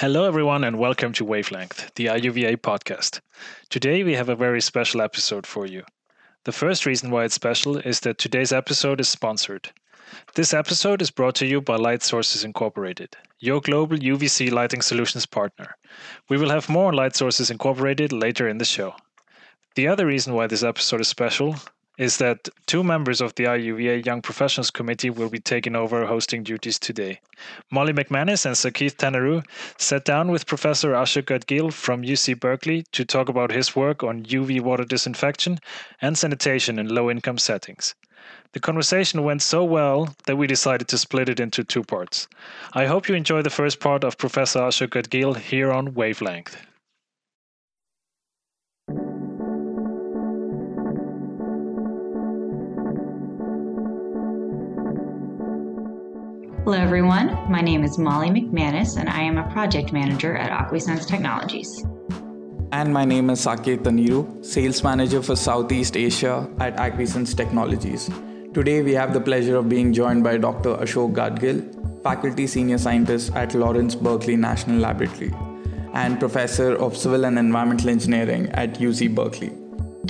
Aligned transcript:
Hello, 0.00 0.24
everyone, 0.24 0.64
and 0.64 0.78
welcome 0.78 1.12
to 1.12 1.26
Wavelength, 1.26 1.94
the 1.96 2.06
IUVA 2.06 2.56
podcast. 2.56 3.20
Today, 3.68 4.02
we 4.02 4.14
have 4.14 4.30
a 4.30 4.34
very 4.34 4.62
special 4.62 5.02
episode 5.02 5.46
for 5.46 5.66
you. 5.66 5.82
The 6.44 6.52
first 6.52 6.86
reason 6.86 7.10
why 7.10 7.24
it's 7.24 7.34
special 7.34 7.76
is 7.76 8.00
that 8.00 8.16
today's 8.16 8.50
episode 8.50 8.98
is 8.98 9.10
sponsored. 9.10 9.70
This 10.36 10.54
episode 10.54 11.02
is 11.02 11.10
brought 11.10 11.34
to 11.34 11.46
you 11.46 11.60
by 11.60 11.76
Light 11.76 12.02
Sources 12.02 12.44
Incorporated, 12.44 13.14
your 13.40 13.60
global 13.60 13.98
UVC 13.98 14.50
lighting 14.50 14.80
solutions 14.80 15.26
partner. 15.26 15.76
We 16.30 16.38
will 16.38 16.48
have 16.48 16.70
more 16.70 16.88
on 16.88 16.94
Light 16.94 17.14
Sources 17.14 17.50
Incorporated 17.50 18.10
later 18.10 18.48
in 18.48 18.56
the 18.56 18.64
show. 18.64 18.94
The 19.74 19.88
other 19.88 20.06
reason 20.06 20.32
why 20.32 20.46
this 20.46 20.62
episode 20.62 21.02
is 21.02 21.08
special 21.08 21.56
is 22.00 22.16
that 22.16 22.48
two 22.64 22.82
members 22.82 23.20
of 23.20 23.34
the 23.34 23.44
IUVA 23.44 24.06
Young 24.06 24.22
Professionals 24.22 24.70
Committee 24.70 25.10
will 25.10 25.28
be 25.28 25.38
taking 25.38 25.76
over 25.76 26.06
hosting 26.06 26.42
duties 26.42 26.78
today. 26.78 27.20
Molly 27.70 27.92
McManus 27.92 28.46
and 28.46 28.56
Saketh 28.56 28.96
Thanneeru 28.96 29.44
sat 29.76 30.06
down 30.06 30.30
with 30.30 30.46
Professor 30.46 30.92
Ashok 30.92 31.26
Gadgil 31.26 31.70
from 31.70 32.00
UC 32.02 32.40
Berkeley 32.40 32.84
to 32.92 33.04
talk 33.04 33.28
about 33.28 33.52
his 33.52 33.76
work 33.76 34.02
on 34.02 34.24
UV 34.24 34.62
water 34.62 34.84
disinfection 34.84 35.58
and 36.00 36.16
sanitation 36.16 36.78
in 36.78 36.88
low 36.88 37.10
income 37.10 37.36
settings. 37.36 37.94
The 38.52 38.60
conversation 38.60 39.22
went 39.22 39.42
so 39.42 39.62
well 39.62 40.16
that 40.24 40.36
we 40.36 40.46
decided 40.46 40.88
to 40.88 40.96
split 40.96 41.28
it 41.28 41.38
into 41.38 41.64
two 41.64 41.84
parts. 41.84 42.28
I 42.72 42.86
hope 42.86 43.10
you 43.10 43.14
enjoy 43.14 43.42
the 43.42 43.50
first 43.50 43.78
part 43.78 44.04
of 44.04 44.16
Professor 44.16 44.60
Ashok 44.60 44.92
Gadgil 44.92 45.36
here 45.36 45.70
on 45.70 45.92
Wavelength. 45.92 46.56
Hello, 56.64 56.76
everyone. 56.76 57.50
My 57.50 57.62
name 57.62 57.84
is 57.84 57.96
Molly 57.96 58.28
McManus, 58.28 58.98
and 58.98 59.08
I 59.08 59.22
am 59.22 59.38
a 59.38 59.50
project 59.50 59.94
manager 59.94 60.36
at 60.36 60.50
AquiSense 60.52 61.06
Technologies. 61.06 61.86
And 62.70 62.92
my 62.92 63.06
name 63.06 63.30
is 63.30 63.40
Saketh 63.46 63.78
Thanneeru, 63.78 64.44
sales 64.44 64.84
manager 64.84 65.22
for 65.22 65.36
Southeast 65.36 65.96
Asia 65.96 66.50
at 66.60 66.76
AquiSense 66.76 67.34
Technologies. 67.34 68.10
Today, 68.52 68.82
we 68.82 68.92
have 68.92 69.14
the 69.14 69.20
pleasure 69.22 69.56
of 69.56 69.70
being 69.70 69.94
joined 69.94 70.22
by 70.22 70.36
Dr. 70.36 70.76
Ashok 70.76 71.14
Gadgil, 71.14 72.02
faculty 72.02 72.46
senior 72.46 72.76
scientist 72.76 73.34
at 73.34 73.54
Lawrence 73.54 73.94
Berkeley 73.94 74.36
National 74.36 74.80
Laboratory, 74.80 75.32
and 75.94 76.20
professor 76.20 76.76
of 76.76 76.94
civil 76.94 77.24
and 77.24 77.38
environmental 77.38 77.88
engineering 77.88 78.50
at 78.50 78.74
UC 78.74 79.14
Berkeley. 79.14 79.59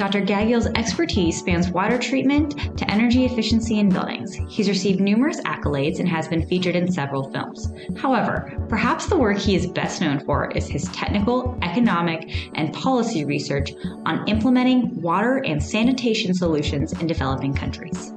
Dr. 0.01 0.23
Gadgil's 0.23 0.67
expertise 0.77 1.41
spans 1.41 1.69
water 1.69 1.99
treatment 1.99 2.79
to 2.79 2.91
energy 2.91 3.27
efficiency 3.27 3.81
in 3.81 3.91
buildings. 3.91 4.35
He's 4.49 4.67
received 4.67 4.99
numerous 4.99 5.43
accolades 5.43 5.99
and 5.99 6.09
has 6.09 6.27
been 6.27 6.47
featured 6.47 6.75
in 6.75 6.91
several 6.91 7.31
films. 7.31 7.71
However, 7.99 8.57
perhaps 8.71 9.09
the 9.09 9.19
work 9.19 9.37
he 9.37 9.55
is 9.55 9.67
best 9.67 10.01
known 10.01 10.19
for 10.21 10.51
is 10.53 10.67
his 10.67 10.85
technical, 10.85 11.59
economic, 11.61 12.51
and 12.55 12.73
policy 12.73 13.27
research 13.27 13.73
on 14.07 14.27
implementing 14.27 15.03
water 15.03 15.45
and 15.45 15.63
sanitation 15.63 16.33
solutions 16.33 16.95
in 16.95 17.07
developing 17.07 17.53
countries. 17.53 18.15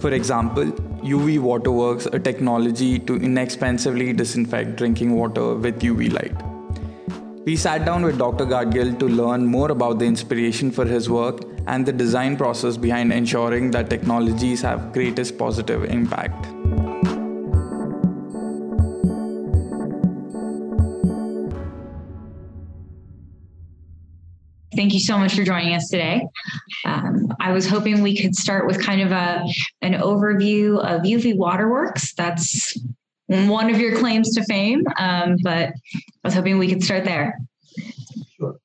For 0.00 0.10
example, 0.10 0.66
UV 1.02 1.38
Waterworks, 1.38 2.04
a 2.04 2.18
technology 2.18 2.98
to 2.98 3.16
inexpensively 3.16 4.12
disinfect 4.12 4.76
drinking 4.76 5.14
water 5.16 5.54
with 5.54 5.80
UV 5.80 6.12
light. 6.12 6.53
We 7.46 7.56
sat 7.56 7.84
down 7.84 8.02
with 8.04 8.16
Dr. 8.16 8.46
Gadgil 8.46 8.98
to 8.98 9.06
learn 9.06 9.44
more 9.44 9.70
about 9.70 9.98
the 9.98 10.06
inspiration 10.06 10.70
for 10.70 10.86
his 10.86 11.10
work 11.10 11.42
and 11.66 11.84
the 11.84 11.92
design 11.92 12.38
process 12.38 12.78
behind 12.78 13.12
ensuring 13.12 13.70
that 13.72 13.90
technologies 13.90 14.62
have 14.62 14.94
greatest 14.94 15.36
positive 15.36 15.84
impact. 15.84 16.46
Thank 24.74 24.94
you 24.94 25.00
so 25.00 25.18
much 25.18 25.34
for 25.34 25.44
joining 25.44 25.74
us 25.74 25.90
today. 25.90 26.26
Um, 26.86 27.30
I 27.40 27.52
was 27.52 27.68
hoping 27.68 28.00
we 28.00 28.16
could 28.16 28.34
start 28.34 28.66
with 28.66 28.82
kind 28.82 29.02
of 29.02 29.12
a 29.12 29.44
an 29.82 29.92
overview 29.92 30.78
of 30.78 31.02
UV 31.02 31.36
Waterworks. 31.36 32.14
That's 32.14 32.74
one 33.26 33.68
of 33.68 33.78
your 33.78 33.98
claims 33.98 34.34
to 34.34 34.44
fame, 34.44 34.82
um, 34.98 35.36
but 35.42 35.74
I 36.24 36.28
was 36.28 36.34
hoping 36.34 36.58
we 36.58 36.68
could 36.68 36.82
start 36.82 37.04
there. 37.04 37.38
Sure. 38.38 38.56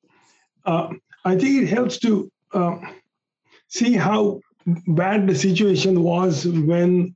Uh, 0.64 0.88
I 1.26 1.36
think 1.36 1.62
it 1.62 1.68
helps 1.68 1.98
to 1.98 2.32
uh, 2.54 2.78
see 3.68 3.92
how 3.92 4.40
bad 4.88 5.26
the 5.26 5.34
situation 5.34 6.02
was 6.02 6.46
when 6.46 7.14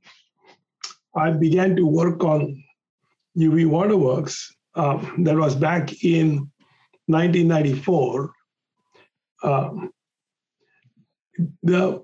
I 1.15 1.31
began 1.31 1.75
to 1.77 1.87
work 1.87 2.23
on 2.23 2.63
UV 3.35 3.65
Waterworks. 3.65 4.53
Uh, 4.75 5.03
that 5.19 5.35
was 5.35 5.55
back 5.55 6.03
in 6.03 6.51
1994. 7.07 8.31
Um, 9.41 9.91
the 11.63 12.03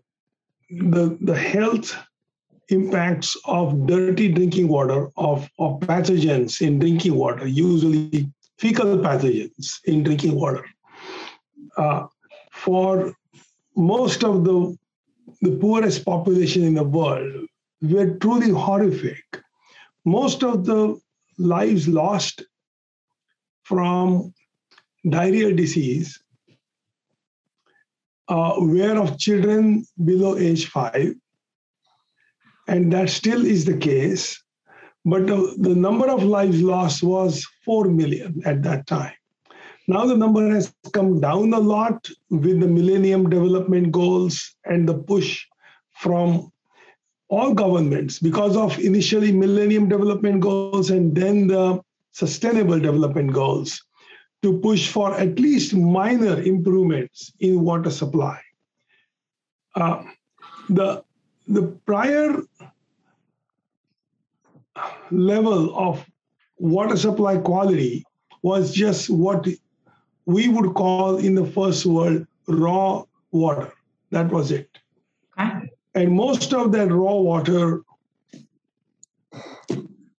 the 0.70 1.18
the 1.22 1.38
health 1.38 1.96
impacts 2.72 3.36
of 3.46 3.86
dirty 3.86 4.32
drinking 4.32 4.68
water, 4.68 5.10
of, 5.18 5.50
of 5.60 5.80
pathogens 5.82 6.62
in 6.62 6.80
drinking 6.80 7.16
water, 7.16 7.46
usually 7.46 8.32
fecal 8.58 8.98
pathogens 8.98 9.80
in 9.86 10.04
drinking 10.04 10.36
water. 10.36 10.66
Uh, 11.78 12.08
for 12.52 13.14
most 13.76 14.24
of 14.24 14.44
the, 14.44 14.78
the 15.42 15.58
poorest 15.58 16.06
population 16.06 16.64
in 16.64 16.74
the 16.74 16.84
world, 16.84 17.46
were 17.82 18.16
truly 18.18 18.52
horrific. 18.52 19.24
Most 20.06 20.44
of 20.44 20.66
the 20.66 21.00
lives 21.38 21.88
lost 21.88 22.44
from 23.64 24.34
diarrhea 25.10 25.54
disease 25.54 26.22
uh, 28.28 28.54
were 28.58 28.98
of 28.98 29.18
children 29.18 29.86
below 30.06 30.38
age 30.38 30.68
five 30.68 31.16
and 32.72 32.92
that 32.94 33.10
still 33.10 33.46
is 33.46 33.66
the 33.66 33.78
case. 33.78 34.42
But 35.04 35.28
the, 35.28 35.56
the 35.58 35.76
number 35.76 36.08
of 36.10 36.24
lives 36.24 36.62
lost 36.62 37.04
was 37.04 37.46
4 37.66 37.86
million 37.86 38.42
at 38.46 38.64
that 38.64 38.88
time. 38.88 39.14
Now 39.88 40.06
the 40.06 40.16
number 40.16 40.50
has 40.50 40.74
come 40.94 41.20
down 41.20 41.54
a 41.54 41.60
lot 41.60 42.10
with 42.30 42.62
the 42.62 42.68
Millennium 42.68 43.30
Development 43.30 43.92
Goals 43.92 44.56
and 44.64 44.88
the 44.88 44.94
push 44.94 45.46
from 46.00 46.52
all 47.28 47.54
governments 47.54 48.20
because 48.20 48.56
of 48.56 48.80
initially 48.80 49.34
Millennium 49.34 49.90
Development 49.90 50.40
Goals 50.40 50.92
and 50.92 51.14
then 51.14 51.48
the 51.48 51.82
Sustainable 52.14 52.80
Development 52.80 53.34
Goals 53.34 53.84
to 54.44 54.60
push 54.60 54.88
for 54.88 55.14
at 55.16 55.40
least 55.40 55.74
minor 55.74 56.42
improvements 56.42 57.34
in 57.40 57.66
water 57.66 57.92
supply. 57.92 58.40
Uh, 59.76 60.04
the 60.70 61.04
the 61.48 61.64
prior 61.86 62.42
level 65.12 65.76
of 65.78 66.06
water 66.58 66.98
supply 66.98 67.38
quality 67.38 68.06
was 68.42 68.74
just 68.74 69.10
what 69.10 69.48
we 70.26 70.48
would 70.48 70.74
call 70.74 71.18
in 71.18 71.36
the 71.36 71.46
first 71.46 71.86
world 71.86 72.26
raw 72.48 73.04
water. 73.32 73.72
That 74.12 74.32
was 74.32 74.52
it. 74.52 74.70
Okay. 75.40 75.72
And 75.94 76.14
most 76.14 76.54
of 76.54 76.72
that 76.72 76.92
raw 76.92 77.16
water 77.16 77.82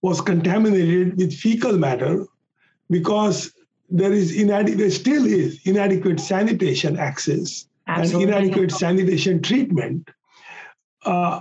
was 0.02 0.20
contaminated 0.20 1.16
with 1.16 1.32
fecal 1.32 1.78
matter 1.78 2.26
because 2.90 3.52
there 3.88 4.12
is 4.12 4.34
inadequate, 4.34 4.78
there 4.78 4.90
still 4.90 5.24
is 5.26 5.60
inadequate 5.66 6.20
sanitation 6.20 6.98
access 6.98 7.66
Absolutely. 7.86 8.24
and 8.24 8.44
inadequate 8.44 8.72
sanitation 8.72 9.40
treatment 9.42 10.10
uh, 11.04 11.40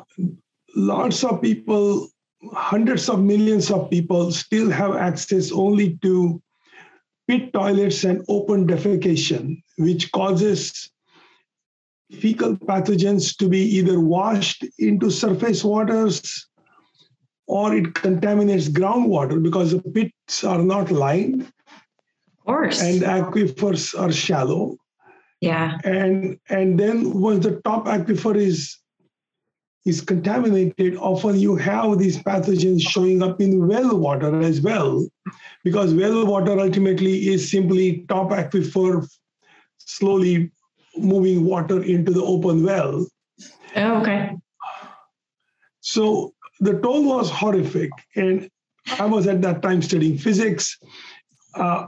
lots 0.76 1.24
of 1.24 1.42
people, 1.42 2.08
hundreds 2.54 3.10
of 3.10 3.22
millions 3.22 3.70
of 3.70 3.90
people 3.90 4.32
still 4.32 4.70
have 4.70 4.96
access 4.96 5.52
only 5.52 5.98
to 6.02 6.42
pit 7.28 7.54
toilets 7.54 8.04
and 8.04 8.26
open 8.28 8.68
defecation, 8.68 9.62
which 9.78 10.12
causes 10.12 10.90
fecal 12.12 12.56
pathogens 12.58 13.36
to 13.38 13.48
be 13.48 13.60
either 13.60 14.00
washed 14.00 14.66
into 14.80 15.10
surface 15.10 15.64
waters 15.64 16.48
or 17.48 17.76
it 17.76 17.94
contaminates 17.94 18.70
groundwater 18.70 19.42
because 19.42 19.72
the 19.72 19.82
pits 19.92 20.44
are 20.44 20.62
not 20.62 20.92
lined. 20.92 21.44
Of 21.44 22.46
course. 22.46 22.82
And 22.82 23.02
aquifers 23.02 23.98
are 23.98 24.12
shallow. 24.12 24.78
Yeah. 25.42 25.78
And 25.84 26.38
and 26.50 26.80
then 26.80 27.20
once 27.20 27.46
the 27.46 27.62
top 27.62 27.86
aquifer 27.86 28.36
is 28.36 28.78
is 29.86 30.02
contaminated, 30.02 30.96
often 30.98 31.40
you 31.40 31.56
have 31.56 31.98
these 31.98 32.18
pathogens 32.18 32.82
showing 32.82 33.24
up 33.24 33.42
in 33.42 33.68
well 33.68 33.98
water 33.98 34.40
as 34.42 34.62
well, 34.62 35.08
because 35.64 35.94
well 35.94 36.26
water 36.26 36.60
ultimately 36.60 37.30
is 37.30 37.50
simply 37.50 38.06
top 38.08 38.30
aquifer 38.30 39.08
slowly 39.78 40.52
moving 40.98 41.46
water 41.46 41.82
into 41.84 42.12
the 42.12 42.24
open 42.24 42.64
well. 42.64 43.08
Oh, 43.76 44.02
okay. 44.02 44.38
So 45.80 46.34
the 46.60 46.80
toll 46.80 47.06
was 47.06 47.30
horrific. 47.32 47.90
And 48.16 48.50
I 49.00 49.06
was 49.06 49.26
at 49.26 49.42
that 49.42 49.62
time 49.62 49.82
studying 49.82 50.18
physics. 50.18 50.78
uh, 51.56 51.88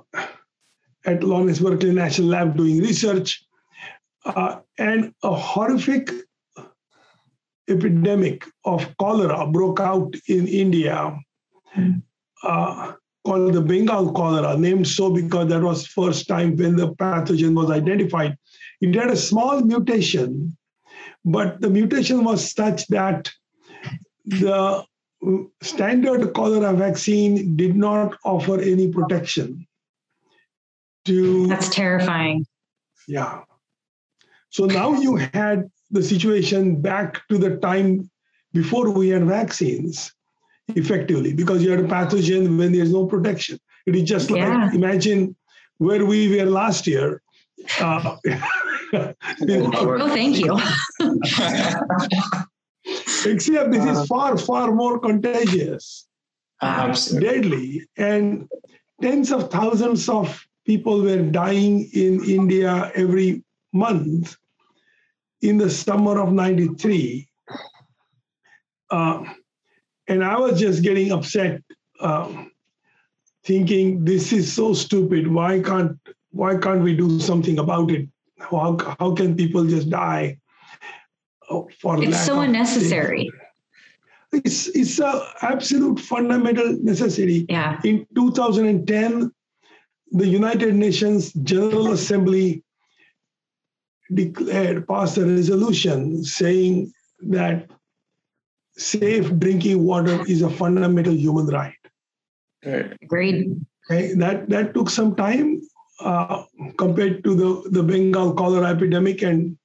at 1.06 1.24
Lawrence 1.24 1.60
Berkeley 1.60 1.94
National 1.94 2.30
Lab 2.30 2.56
doing 2.58 2.80
research, 2.80 3.44
uh, 4.26 4.60
and 4.78 5.14
a 5.24 5.36
horrific 5.36 6.10
epidemic 7.70 8.46
of 8.66 8.96
cholera 8.98 9.48
broke 9.48 9.80
out 9.80 10.14
in 10.28 10.48
India. 10.48 11.18
Uh, 12.44 12.94
called 13.26 13.54
the 13.54 13.62
Bengal 13.62 14.12
cholera, 14.12 14.58
named 14.58 14.86
so 14.86 15.10
because 15.10 15.48
that 15.48 15.62
was 15.62 15.88
first 15.88 16.28
time 16.28 16.58
when 16.58 16.76
the 16.76 16.94
pathogen 16.96 17.56
was 17.56 17.72
identified. 17.72 18.38
It 18.82 18.94
had 18.96 19.12
a 19.12 19.16
small 19.16 19.62
mutation, 19.62 20.58
but 21.24 21.62
the 21.62 21.70
mutation 21.70 22.26
was 22.26 22.52
such 22.54 22.86
that 22.88 23.32
the 24.26 24.84
standard 25.62 26.34
cholera 26.34 26.74
vaccine 26.74 27.56
did 27.56 27.76
not 27.76 28.18
offer 28.26 28.60
any 28.60 28.90
protection 28.90 29.66
to 31.06 31.48
That's 31.48 31.70
terrifying. 31.70 32.46
yeah 33.08 33.42
so 34.50 34.66
now 34.66 34.94
you 34.94 35.16
had 35.16 35.70
the 35.94 36.04
situation 36.04 36.82
back 36.82 37.22
to 37.30 37.38
the 37.38 37.58
time 37.58 38.10
before 38.54 38.90
we 38.90 39.10
had 39.10 39.26
vaccines 39.26 40.12
effectively 40.76 41.34
because 41.34 41.64
you 41.64 41.70
had 41.72 41.80
a 41.80 41.88
pathogen 41.96 42.58
when 42.58 42.72
there's 42.72 42.92
no 42.94 43.06
protection 43.06 43.60
it 43.86 43.96
is 43.96 44.04
just 44.04 44.32
like 44.32 44.42
Yeah. 44.42 44.72
imagine 44.74 45.36
where 45.78 46.06
we 46.06 46.20
were 46.34 46.46
last 46.62 46.88
year 46.88 47.22
uh, 47.80 48.16
Oh, 48.96 50.10
thank 50.20 50.38
you. 50.40 50.54
except 53.26 53.72
this 53.72 53.86
is 53.86 54.06
far 54.08 54.38
far 54.38 54.72
more 54.74 55.00
contagious 55.00 56.08
Absolutely. 56.62 57.28
deadly 57.28 57.88
and 57.98 58.48
tens 59.02 59.32
of 59.32 59.50
thousands 59.52 60.08
of 60.10 60.46
people 60.66 61.02
were 61.02 61.22
dying 61.42 61.90
in 61.94 62.24
india 62.24 62.92
every 62.96 63.44
month 63.74 64.36
in 65.44 65.58
the 65.58 65.70
summer 65.70 66.20
of 66.22 66.32
93 66.32 67.28
uh, 68.92 69.24
and 70.08 70.24
i 70.24 70.38
was 70.40 70.60
just 70.60 70.82
getting 70.84 71.12
upset 71.12 71.62
uh, 72.00 72.32
thinking 73.44 74.04
this 74.06 74.32
is 74.34 74.52
so 74.52 74.74
stupid 74.74 75.28
why 75.28 75.60
can't 75.60 75.98
why 76.32 76.56
can't 76.58 76.82
we 76.82 76.96
do 76.96 77.20
something 77.20 77.60
about 77.60 77.92
it 77.92 78.08
how, 78.40 78.78
how 79.00 79.14
can 79.14 79.36
people 79.36 79.66
just 79.66 79.90
die 79.90 80.38
uh, 81.50 81.62
for 81.80 82.02
It's 82.04 82.26
so 82.26 82.40
unnecessary. 82.42 83.30
it's 84.34 84.68
it's 84.82 85.00
a 85.00 85.12
absolute 85.42 86.00
fundamental 86.00 86.70
necessity 86.92 87.46
Yeah. 87.50 87.80
in 87.84 88.06
2010 88.16 89.32
the 90.22 90.28
united 90.28 90.74
nations 90.76 91.34
general 91.52 91.92
assembly 91.92 92.64
declared 94.16 94.88
passed 94.88 95.18
a 95.18 95.26
resolution 95.26 96.24
saying 96.24 96.92
that 97.22 97.70
safe 98.78 99.32
drinking 99.40 99.84
water 99.84 100.20
is 100.28 100.42
a 100.42 100.50
fundamental 100.50 101.14
human 101.14 101.48
right 101.48 101.76
Right. 102.66 102.94
Agreed. 103.02 103.60
okay 103.86 104.14
that 104.16 104.48
that 104.50 104.74
took 104.74 104.90
some 104.90 105.16
time 105.16 105.62
uh, 106.00 106.44
compared 106.78 107.24
to 107.26 107.36
the 107.36 107.70
the 107.78 107.84
bengal 107.84 108.34
cholera 108.34 108.70
epidemic 108.76 109.22
and 109.22 109.58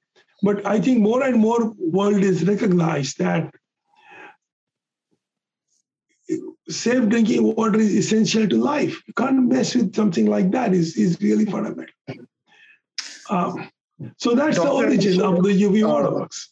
but 0.43 0.65
i 0.65 0.79
think 0.79 0.99
more 0.99 1.23
and 1.23 1.37
more 1.45 1.73
world 1.77 2.23
is 2.31 2.43
recognized 2.49 3.17
that 3.19 3.49
safe 6.69 7.07
drinking 7.09 7.43
water 7.55 7.79
is 7.79 7.95
essential 7.95 8.47
to 8.47 8.57
life 8.57 9.01
you 9.07 9.13
can't 9.13 9.47
mess 9.47 9.73
with 9.75 9.95
something 9.95 10.27
like 10.27 10.51
that 10.51 10.73
is 10.73 10.95
is 10.97 11.19
really 11.21 11.45
fundamental 11.45 12.25
um, 13.29 13.69
so 14.17 14.35
that's 14.35 14.57
the 14.57 14.69
origin 14.69 15.21
of 15.21 15.43
the 15.43 15.63
uv 15.63 15.83
uh, 15.83 15.87
water 15.87 16.11
works 16.13 16.51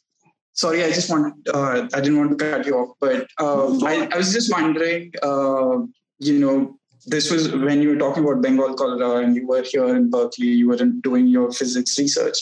Sorry, 0.58 0.84
I 0.84 0.92
just 0.92 1.08
want, 1.12 1.36
uh, 1.54 1.88
I 1.94 2.02
didn't 2.02 2.18
want 2.18 2.32
to 2.32 2.36
cut 2.36 2.66
you 2.66 2.74
off, 2.78 2.96
but 3.00 3.28
uh, 3.40 3.78
I, 3.86 4.10
I 4.12 4.18
was 4.18 4.34
just 4.34 4.52
wondering, 4.52 5.14
uh, 5.22 5.86
you 6.18 6.40
know, 6.40 6.80
this 7.06 7.30
was 7.30 7.52
when 7.54 7.80
you 7.84 7.90
were 7.90 7.98
talking 7.98 8.24
about 8.24 8.42
Bengal 8.42 8.74
cholera 8.74 9.24
and 9.24 9.36
you 9.36 9.46
were 9.46 9.62
here 9.62 9.96
in 9.96 10.10
Berkeley, 10.10 10.48
you 10.48 10.68
were 10.68 10.78
doing 10.78 11.28
your 11.28 11.52
physics 11.52 12.00
research. 12.00 12.38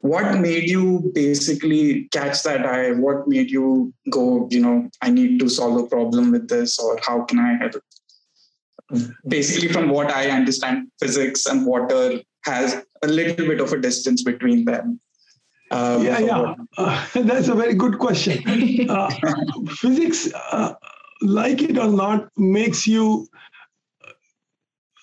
What 0.00 0.40
made 0.40 0.70
you 0.70 1.12
basically 1.14 2.08
catch 2.10 2.42
that 2.44 2.64
eye? 2.64 2.92
What 2.92 3.28
made 3.28 3.50
you 3.50 3.92
go, 4.10 4.48
you 4.50 4.60
know, 4.62 4.88
I 5.02 5.10
need 5.10 5.38
to 5.40 5.48
solve 5.50 5.78
a 5.78 5.86
problem 5.86 6.32
with 6.32 6.48
this 6.48 6.78
or 6.78 6.98
how 7.06 7.24
can 7.24 7.38
I 7.38 7.58
help? 7.58 7.74
Basically, 9.28 9.68
from 9.68 9.90
what 9.90 10.10
I 10.10 10.30
understand, 10.30 10.88
physics 10.98 11.44
and 11.44 11.66
water 11.66 12.22
has 12.44 12.84
a 13.02 13.06
little 13.08 13.46
bit 13.46 13.60
of 13.60 13.72
a 13.72 13.80
distance 13.80 14.22
between 14.22 14.64
them. 14.64 15.00
Um, 15.70 16.04
yeah 16.04 16.18
yeah 16.18 16.54
uh, 16.76 17.06
that's 17.14 17.48
a 17.48 17.54
very 17.54 17.72
good 17.72 17.98
question 17.98 18.42
uh, 18.90 19.10
physics, 19.76 20.30
uh, 20.34 20.74
like 21.22 21.62
it 21.62 21.78
or 21.78 21.88
not, 21.90 22.28
makes 22.36 22.86
you 22.86 23.26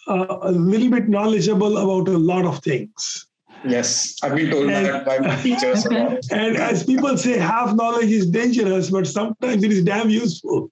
uh, 0.07 0.38
a 0.44 0.51
little 0.51 0.91
bit 0.91 1.09
knowledgeable 1.09 1.77
about 1.77 2.07
a 2.13 2.18
lot 2.18 2.45
of 2.45 2.59
things. 2.63 3.25
Yes, 3.65 4.15
I've 4.24 4.36
been 4.36 4.51
told 4.51 4.69
And- 4.69 4.86
that 4.86 5.06
by 5.06 5.19
my 5.19 5.36
teachers. 5.41 5.86
And 6.31 6.56
as 6.57 6.83
people 6.83 7.18
say, 7.18 7.38
half 7.38 7.75
knowledge 7.75 8.12
is 8.12 8.27
dangerous, 8.27 8.89
but 8.89 9.07
sometimes 9.07 9.63
it 9.63 9.71
is 9.71 9.83
damn 9.83 10.09
useful. 10.09 10.71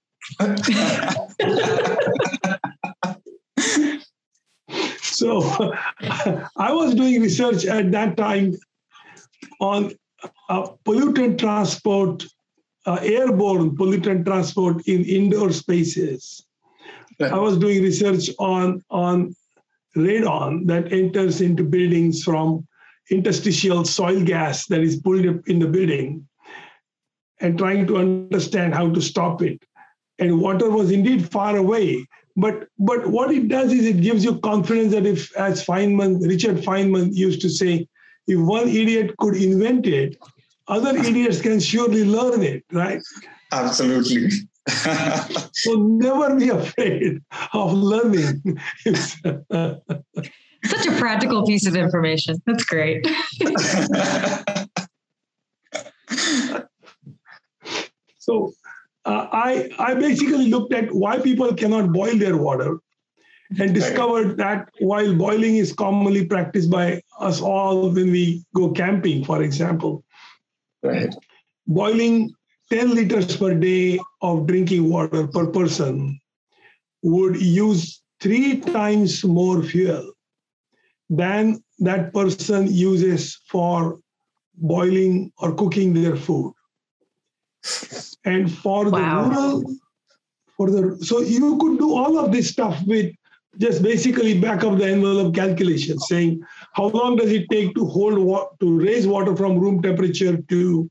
So 5.18 5.42
I 6.58 6.72
was 6.72 6.94
doing 6.94 7.22
research 7.22 7.66
at 7.66 7.92
that 7.92 8.18
time 8.18 8.56
on 9.60 9.94
uh, 10.50 10.69
pollutant 10.86 11.40
transport, 11.40 12.24
uh, 12.86 13.00
airborne 13.02 13.75
pollutant 13.75 14.25
transport 14.25 14.88
in 14.88 15.04
indoor 15.06 15.52
spaces. 15.52 16.46
I 17.19 17.40
was 17.40 17.58
doing 17.58 17.81
research 17.81 18.30
on, 18.38 18.84
on 18.92 19.36
radon 19.96 20.68
that 20.68 20.94
enters 20.94 21.42
into 21.42 21.64
buildings 21.64 22.24
from 22.24 22.68
interstitial 23.10 23.86
soil 23.86 24.24
gas 24.24 24.68
that 24.68 24.81
is 24.81 25.02
pulled 25.02 25.25
up 25.25 25.48
in 25.48 25.58
the 25.58 25.68
building 25.68 26.28
and 27.42 27.58
trying 27.58 27.88
to 27.88 27.98
understand 27.98 28.75
how 28.75 28.92
to 28.92 29.02
stop 29.02 29.42
it. 29.42 29.64
And 30.19 30.40
water 30.40 30.69
was 30.69 30.92
indeed 30.92 31.31
far 31.31 31.58
away. 31.58 32.06
But, 32.38 32.68
but 32.78 33.07
what 33.07 33.31
it 33.31 33.48
does 33.48 33.74
is 33.74 33.88
it 33.88 34.00
gives 34.00 34.24
you 34.24 34.39
confidence 34.39 34.94
that 34.94 35.07
if, 35.07 35.36
as 35.36 35.66
Feynman, 35.66 36.25
Richard 36.25 36.57
Feynman 36.57 37.16
used 37.16 37.42
to 37.42 37.50
say, 37.50 37.88
if 38.28 38.40
one 38.40 38.69
idiot 38.69 39.18
could 39.18 39.35
invent 39.35 39.88
it, 39.88 40.16
other 40.68 40.95
idiots 40.97 41.42
can 41.42 41.59
surely 41.59 42.06
learn 42.06 42.44
it, 42.44 42.64
right? 42.71 43.02
Absolutely. 43.52 44.30
So 45.54 45.76
never 45.76 46.35
be 46.35 46.50
afraid 46.50 47.21
of 47.54 47.71
learning. 47.71 48.59
Such 48.85 49.16
a 49.54 50.92
practical 51.00 51.45
piece 51.45 51.66
of 51.66 51.78
information. 51.78 52.35
That's 52.45 52.66
great. 52.66 53.07
so 58.18 58.52
uh, 59.07 59.30
I, 59.31 59.69
I 59.80 59.94
basically 59.94 60.49
looked 60.49 60.73
at 60.73 60.94
why 60.94 61.19
people 61.19 61.54
cannot 61.54 61.94
boil 61.94 62.18
their 62.18 62.35
water 62.35 62.80
and 63.57 63.73
discovered 63.73 64.35
that 64.37 64.69
while 64.80 65.16
boiling 65.16 65.56
is 65.56 65.71
commonly 65.71 66.26
practiced 66.26 66.69
by 66.69 67.02
us 67.19 67.40
all 67.40 67.90
when 67.90 68.11
we 68.11 68.44
go 68.54 68.71
camping, 68.71 69.23
for 69.23 69.42
example, 69.42 70.04
right. 70.83 71.16
boiling 71.66 72.33
10 72.69 72.95
liters 72.95 73.37
per 73.37 73.54
day 73.54 73.97
of 74.21 74.45
drinking 74.45 74.90
water 74.90 75.26
per 75.28 75.47
person 75.47 76.19
would 77.02 77.42
use 77.42 78.02
three 78.19 78.59
times 78.59 79.23
more 79.23 79.64
fuel 79.64 80.11
than 81.09 81.64
that 81.80 82.14
person 82.14 82.68
uses 82.69 83.40
for 83.47 83.99
boiling 84.56 85.31
or 85.37 85.56
cooking 85.56 85.94
their 85.94 86.18
food. 86.18 86.54
And 88.26 88.52
for 88.52 88.90
Wow. 88.90 88.92
the 88.92 89.30
rural, 89.30 89.64
for 90.57 90.69
the 90.71 91.06
so 91.06 91.19
you 91.21 91.57
could 91.57 91.78
do 91.80 91.94
all 91.94 92.18
of 92.19 92.31
this 92.31 92.49
stuff 92.49 92.81
with 92.85 93.14
just 93.57 93.81
basically 93.81 94.40
back 94.40 94.64
of 94.64 94.78
the 94.78 94.85
envelope 94.85 95.33
calculation, 95.33 95.97
saying 95.99 96.42
how 96.73 96.87
long 96.87 97.16
does 97.16 97.31
it 97.31 97.49
take 97.49 97.73
to 97.76 97.85
hold 97.85 98.18
wa- 98.19 98.49
to 98.59 98.80
raise 98.80 99.07
water 99.07 99.35
from 99.35 99.57
room 99.59 99.81
temperature 99.81 100.37
to 100.37 100.90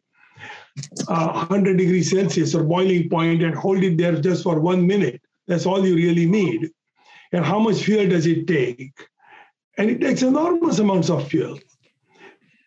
uh, 1.09 1.29
100 1.49 1.77
degrees 1.79 2.11
Celsius 2.11 2.55
or 2.55 2.65
boiling 2.65 3.09
point 3.09 3.43
and 3.43 3.55
hold 3.55 3.83
it 3.85 3.97
there 3.97 4.21
just 4.21 4.43
for 4.43 4.61
one 4.61 4.87
minute. 4.87 5.21
That's 5.47 5.67
all 5.67 5.87
you 5.87 5.95
really 5.95 6.27
need. 6.27 6.71
And 7.33 7.45
how 7.45 7.59
much 7.59 7.83
fuel 7.85 8.09
does 8.09 8.27
it 8.27 8.47
take? 8.47 8.93
And 9.79 9.91
it 9.91 10.01
takes 10.01 10.23
enormous 10.23 10.79
amounts 10.79 11.11
of 11.11 11.29
fuel 11.29 11.59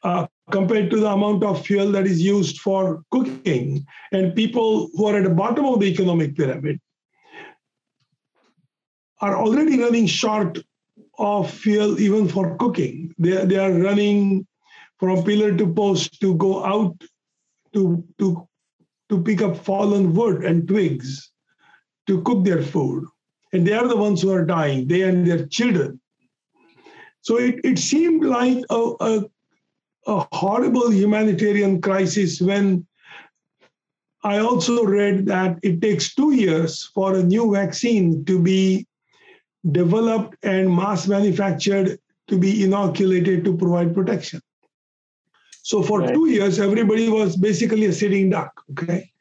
uh, 0.04 0.28
compared 0.52 0.90
to 0.90 1.00
the 1.00 1.10
amount 1.10 1.44
of 1.44 1.66
fuel 1.66 1.92
that 1.92 2.06
is 2.06 2.22
used 2.22 2.60
for 2.60 3.04
cooking. 3.12 3.86
And 4.12 4.36
people 4.36 4.90
who 4.94 5.08
are 5.08 5.18
at 5.18 5.24
the 5.24 5.30
bottom 5.30 5.66
of 5.66 5.80
the 5.80 5.88
economic 5.88 6.36
pyramid 6.36 6.80
are 9.22 9.38
already 9.38 9.80
running 9.80 10.08
short 10.08 10.60
of 11.18 11.52
fuel 11.52 12.00
even 12.00 12.28
for 12.28 12.56
cooking. 12.58 13.14
They, 13.18 13.46
they 13.46 13.58
are 13.58 13.72
running 13.72 14.48
from 15.00 15.24
pillar 15.24 15.56
to 15.56 15.74
post 15.74 16.20
to 16.22 16.36
go 16.36 16.64
out 16.66 16.96
to, 17.74 18.04
to, 18.18 18.48
to 19.10 19.24
pick 19.24 19.42
up 19.42 19.58
fallen 19.58 20.14
wood 20.14 20.44
and 20.44 20.68
twigs 20.68 21.32
to 22.08 22.22
cook 22.24 22.44
their 22.44 22.64
food. 22.64 23.06
And 23.54 23.66
they 23.66 23.74
are 23.74 23.88
the 23.88 23.98
ones 23.98 24.22
who 24.22 24.32
are 24.32 24.46
dying, 24.46 24.88
they 24.88 25.02
and 25.02 25.26
their 25.26 25.46
children. 25.48 26.00
So 27.22 27.38
it, 27.38 27.60
it 27.64 27.80
seemed 27.80 28.24
like 28.24 28.64
a, 28.70 28.94
a, 29.00 29.26
a 30.08 30.26
horrible 30.32 30.92
humanitarian 30.92 31.82
crisis 31.82 32.42
when 32.42 32.86
I 34.24 34.40
also 34.40 34.84
read 34.84 35.26
that 35.28 35.60
it 35.64 35.82
takes 35.82 36.14
two 36.14 36.34
years 36.34 36.90
for 36.94 37.16
a 37.16 37.24
new 37.24 37.54
vaccine 37.54 38.26
to 38.26 38.40
be 38.40 38.86
developed 39.72 40.36
and 40.44 40.74
mass 40.74 41.08
manufactured 41.08 42.00
to 42.28 42.38
be 42.38 42.64
inoculated 42.64 43.44
to 43.46 43.58
provide 43.58 43.94
protection. 43.94 44.42
So 45.64 45.84
for 45.84 46.00
right. 46.02 46.14
two 46.14 46.28
years, 46.28 46.60
everybody 46.60 47.10
was 47.10 47.36
basically 47.36 47.86
a 47.86 47.94
sitting 47.94 48.30
duck. 48.30 48.52
Okay. 48.72 49.12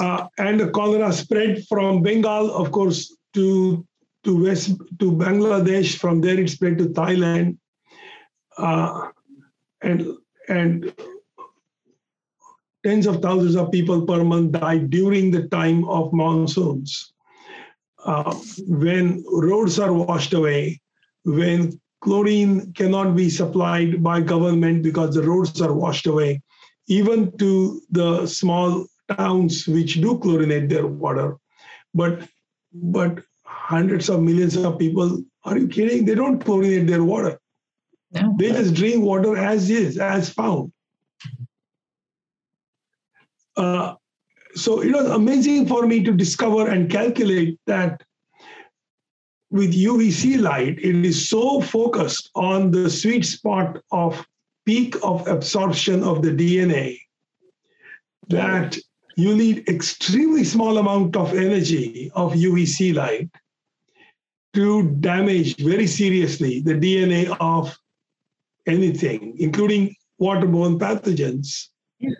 Uh, 0.00 0.26
and 0.38 0.58
the 0.58 0.70
cholera 0.70 1.12
spread 1.12 1.66
from 1.68 2.02
Bengal, 2.02 2.50
of 2.54 2.72
course, 2.72 3.14
to 3.34 3.86
to 4.22 4.44
West 4.44 4.70
to 4.98 5.12
Bangladesh. 5.12 5.98
From 5.98 6.20
there, 6.20 6.40
it 6.40 6.48
spread 6.48 6.78
to 6.78 6.86
Thailand, 6.86 7.58
uh, 8.56 9.10
and 9.84 10.16
and 10.48 10.92
tens 12.84 13.06
of 13.06 13.22
thousands 13.22 13.56
of 13.56 13.70
people 13.70 14.04
per 14.06 14.22
month 14.24 14.52
died 14.52 14.90
during 14.90 15.30
the 15.30 15.48
time 15.48 15.84
of 15.88 16.12
monsoons. 16.12 17.12
Uh, 18.04 18.34
when 18.66 19.24
roads 19.32 19.78
are 19.78 19.92
washed 19.92 20.34
away, 20.34 20.80
when 21.24 21.80
chlorine 22.02 22.72
cannot 22.74 23.16
be 23.16 23.30
supplied 23.30 24.02
by 24.02 24.20
government 24.20 24.82
because 24.82 25.14
the 25.14 25.22
roads 25.22 25.62
are 25.62 25.72
washed 25.72 26.06
away, 26.06 26.42
even 26.88 27.36
to 27.38 27.80
the 27.90 28.26
small 28.26 28.86
towns 29.16 29.66
which 29.66 29.94
do 29.94 30.18
chlorinate 30.18 30.68
their 30.68 30.86
water. 30.86 31.36
But 31.94 32.28
but 32.72 33.22
hundreds 33.46 34.10
of 34.10 34.22
millions 34.22 34.56
of 34.56 34.78
people, 34.78 35.24
are 35.44 35.56
you 35.56 35.68
kidding? 35.68 36.04
They 36.04 36.14
don't 36.14 36.44
chlorinate 36.44 36.86
their 36.88 37.04
water. 37.04 37.38
No. 38.14 38.34
They 38.38 38.50
just 38.50 38.74
drink 38.74 39.04
water 39.04 39.36
as 39.36 39.70
is, 39.70 39.98
as 39.98 40.30
found. 40.30 40.72
Uh, 43.56 43.94
so 44.54 44.80
it 44.82 44.92
was 44.92 45.06
amazing 45.10 45.66
for 45.66 45.86
me 45.86 46.02
to 46.04 46.12
discover 46.12 46.68
and 46.68 46.90
calculate 46.90 47.58
that 47.66 48.02
with 49.50 49.74
UVC 49.74 50.40
light, 50.40 50.78
it 50.78 51.04
is 51.04 51.28
so 51.28 51.60
focused 51.60 52.30
on 52.34 52.70
the 52.70 52.90
sweet 52.90 53.24
spot 53.24 53.80
of 53.92 54.26
peak 54.64 54.96
of 55.02 55.26
absorption 55.28 56.02
of 56.02 56.22
the 56.22 56.30
DNA 56.30 56.98
that 58.28 58.76
you 59.16 59.36
need 59.36 59.68
extremely 59.68 60.42
small 60.44 60.78
amount 60.78 61.16
of 61.16 61.34
energy 61.34 62.10
of 62.14 62.32
UVC 62.32 62.94
light 62.94 63.30
to 64.54 64.90
damage 65.00 65.56
very 65.58 65.86
seriously 65.86 66.60
the 66.62 66.74
DNA 66.74 67.36
of 67.40 67.76
anything, 68.66 69.34
including 69.38 69.94
waterborne 70.20 70.78
pathogens. 70.78 71.68
Yeah. 71.98 72.10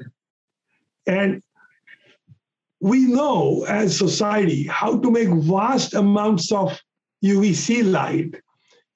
And 1.06 1.42
we 2.80 3.06
know 3.06 3.64
as 3.68 3.96
society 3.96 4.64
how 4.64 4.98
to 4.98 5.10
make 5.10 5.28
vast 5.28 5.94
amounts 5.94 6.52
of 6.52 6.78
UVC 7.24 7.90
light 7.90 8.34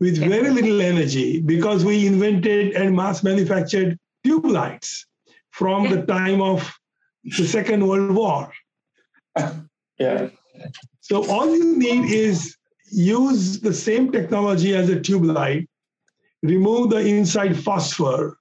with 0.01 0.19
very 0.19 0.51
little 0.51 0.81
energy 0.81 1.41
because 1.41 1.85
we 1.85 2.07
invented 2.07 2.75
and 2.75 2.95
mass 2.95 3.23
manufactured 3.23 3.99
tube 4.25 4.45
lights 4.45 5.07
from 5.51 5.89
the 5.89 6.03
time 6.07 6.41
of 6.41 6.71
the 7.25 7.47
Second 7.47 7.87
World 7.87 8.15
War. 8.15 8.53
Yeah. 9.99 10.29
So 11.01 11.29
all 11.29 11.53
you 11.53 11.77
need 11.77 12.13
is 12.13 12.57
use 12.93 13.59
the 13.61 13.75
same 13.75 14.13
technology 14.13 14.77
as 14.77 14.89
a 14.89 15.01
tube 15.01 15.25
light, 15.25 15.68
remove 16.43 16.91
the 16.91 16.99
inside 16.99 17.57
phosphor, 17.57 18.39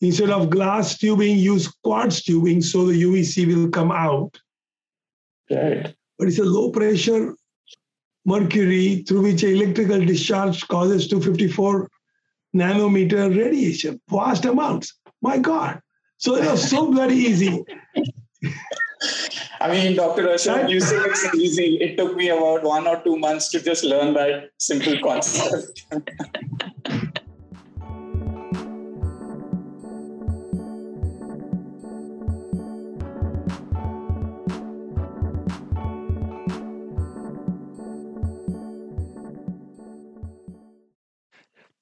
Instead 0.00 0.30
of 0.30 0.50
glass 0.50 0.96
tubing, 0.96 1.38
use 1.38 1.68
quartz 1.82 2.22
tubing 2.22 2.62
so 2.62 2.86
the 2.86 3.02
UVC 3.02 3.46
will 3.46 3.68
come 3.68 3.90
out. 3.90 4.38
Right. 5.50 5.92
But 6.18 6.28
it's 6.28 6.38
a 6.38 6.44
low 6.44 6.70
pressure 6.70 7.34
mercury 8.24 9.02
through 9.08 9.22
which 9.22 9.42
electrical 9.42 10.04
discharge 10.04 10.66
causes 10.68 11.08
254 11.08 11.88
nanometer 12.54 13.36
radiation, 13.36 14.00
vast 14.08 14.44
amounts. 14.44 14.94
My 15.20 15.38
God. 15.38 15.80
So 16.18 16.36
it 16.36 16.44
was 16.44 16.68
so 16.68 16.92
very 16.92 17.14
easy. 17.14 17.64
I 19.60 19.72
mean, 19.72 19.96
Dr. 19.96 20.28
Ashok, 20.28 20.68
you 20.68 20.80
say 20.80 20.96
it's 20.96 21.34
easy. 21.34 21.78
It 21.80 21.96
took 21.96 22.14
me 22.14 22.28
about 22.28 22.62
one 22.62 22.86
or 22.86 23.02
two 23.02 23.16
months 23.18 23.48
to 23.50 23.60
just 23.60 23.82
learn 23.82 24.14
that 24.14 24.50
simple 24.58 24.96
concept. 25.02 25.84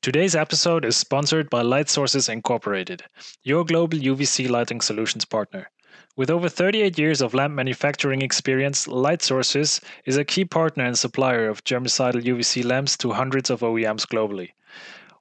Today's 0.07 0.37
episode 0.37 0.85
is 0.85 0.97
sponsored 0.97 1.51
by 1.51 1.63
Light 1.63 1.89
Sources 1.89 2.29
Incorporated, 2.29 3.03
your 3.43 3.65
global 3.65 3.99
UVC 3.99 4.49
lighting 4.49 4.81
solutions 4.81 5.25
partner. 5.25 5.69
With 6.15 6.31
over 6.31 6.49
38 6.49 6.97
years 6.97 7.21
of 7.21 7.35
lamp 7.35 7.55
manufacturing 7.55 8.23
experience, 8.23 8.87
Light 8.87 9.21
Sources 9.21 9.81
is 10.05 10.17
a 10.17 10.25
key 10.25 10.45
partner 10.45 10.85
and 10.85 10.97
supplier 10.97 11.49
of 11.49 11.65
germicidal 11.65 12.23
UVC 12.23 12.65
lamps 12.65 12.97
to 12.99 13.15
hundreds 13.15 13.51
of 13.51 13.63
OEMs 13.63 14.07
globally. 14.07 14.51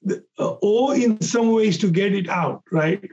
uh, 0.10 0.16
owe 0.62 0.92
in 0.92 1.20
some 1.22 1.52
ways 1.52 1.78
to 1.78 1.92
get 1.92 2.14
it 2.14 2.30
out, 2.30 2.64
right? 2.72 3.04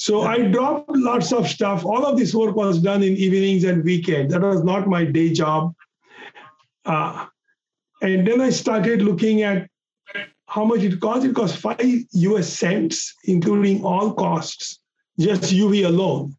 So 0.00 0.22
I 0.22 0.38
dropped 0.44 0.88
lots 0.96 1.30
of 1.30 1.46
stuff. 1.46 1.84
All 1.84 2.06
of 2.06 2.16
this 2.16 2.34
work 2.34 2.56
was 2.56 2.80
done 2.80 3.02
in 3.02 3.18
evenings 3.18 3.64
and 3.64 3.84
weekends. 3.84 4.32
That 4.32 4.40
was 4.40 4.64
not 4.64 4.86
my 4.86 5.04
day 5.04 5.30
job. 5.30 5.74
Uh, 6.86 7.26
and 8.00 8.26
then 8.26 8.40
I 8.40 8.48
started 8.48 9.02
looking 9.02 9.42
at 9.42 9.68
how 10.46 10.64
much 10.64 10.80
it 10.80 10.98
cost. 11.00 11.26
It 11.26 11.34
cost 11.34 11.58
five 11.58 11.82
US 12.12 12.48
cents, 12.48 13.14
including 13.24 13.84
all 13.84 14.14
costs, 14.14 14.80
just 15.18 15.52
UV 15.52 15.84
alone, 15.84 16.34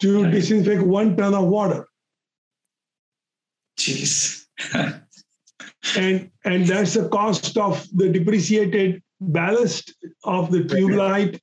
to 0.00 0.28
disinfect 0.28 0.82
one 0.82 1.16
ton 1.16 1.32
of 1.32 1.46
water. 1.46 1.86
Jeez. 3.78 4.46
and 5.96 6.28
and 6.44 6.66
that's 6.66 6.94
the 6.94 7.08
cost 7.08 7.56
of 7.56 7.86
the 7.94 8.08
depreciated 8.08 9.00
ballast 9.20 9.94
of 10.24 10.50
the 10.50 10.64
tube 10.64 10.90
light 10.90 11.40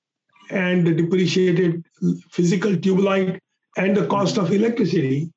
and 0.49 0.85
the 0.85 0.93
depreciated 0.93 1.83
physical 2.29 2.75
tube 2.77 2.99
light 2.99 3.41
and 3.77 3.95
the 3.95 4.07
cost 4.07 4.37
of 4.37 4.51
electricity. 4.51 5.31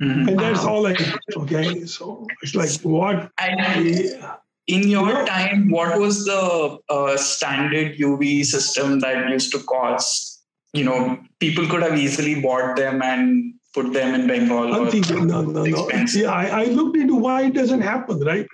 Mm-hmm. 0.00 0.28
And 0.28 0.38
that's 0.38 0.64
wow. 0.64 0.70
all 0.70 0.86
I 0.86 0.96
okay. 1.36 1.84
So 1.86 2.26
it's 2.42 2.54
like 2.54 2.70
what 2.82 3.30
in 4.66 4.88
your 4.88 5.06
you 5.08 5.12
know, 5.12 5.24
time, 5.26 5.70
what 5.70 5.98
was 5.98 6.24
the 6.24 6.78
uh, 6.88 7.16
standard 7.16 7.96
UV 7.98 8.44
system 8.44 9.00
that 9.00 9.28
used 9.28 9.52
to 9.52 9.58
cost? 9.60 10.42
You 10.72 10.84
know, 10.84 11.18
people 11.38 11.68
could 11.68 11.82
have 11.82 11.98
easily 11.98 12.40
bought 12.40 12.76
them 12.76 13.02
and 13.02 13.54
put 13.74 13.92
them 13.92 14.14
in 14.14 14.26
Bengal. 14.26 14.74
I'm 14.74 14.90
thinking, 14.90 15.26
no, 15.26 15.42
no, 15.42 15.64
no. 15.64 15.88
Yeah, 16.14 16.32
I, 16.32 16.62
I 16.62 16.64
looked 16.64 16.96
into 16.96 17.14
why 17.14 17.42
it 17.42 17.54
doesn't 17.54 17.82
happen, 17.82 18.20
right? 18.20 18.46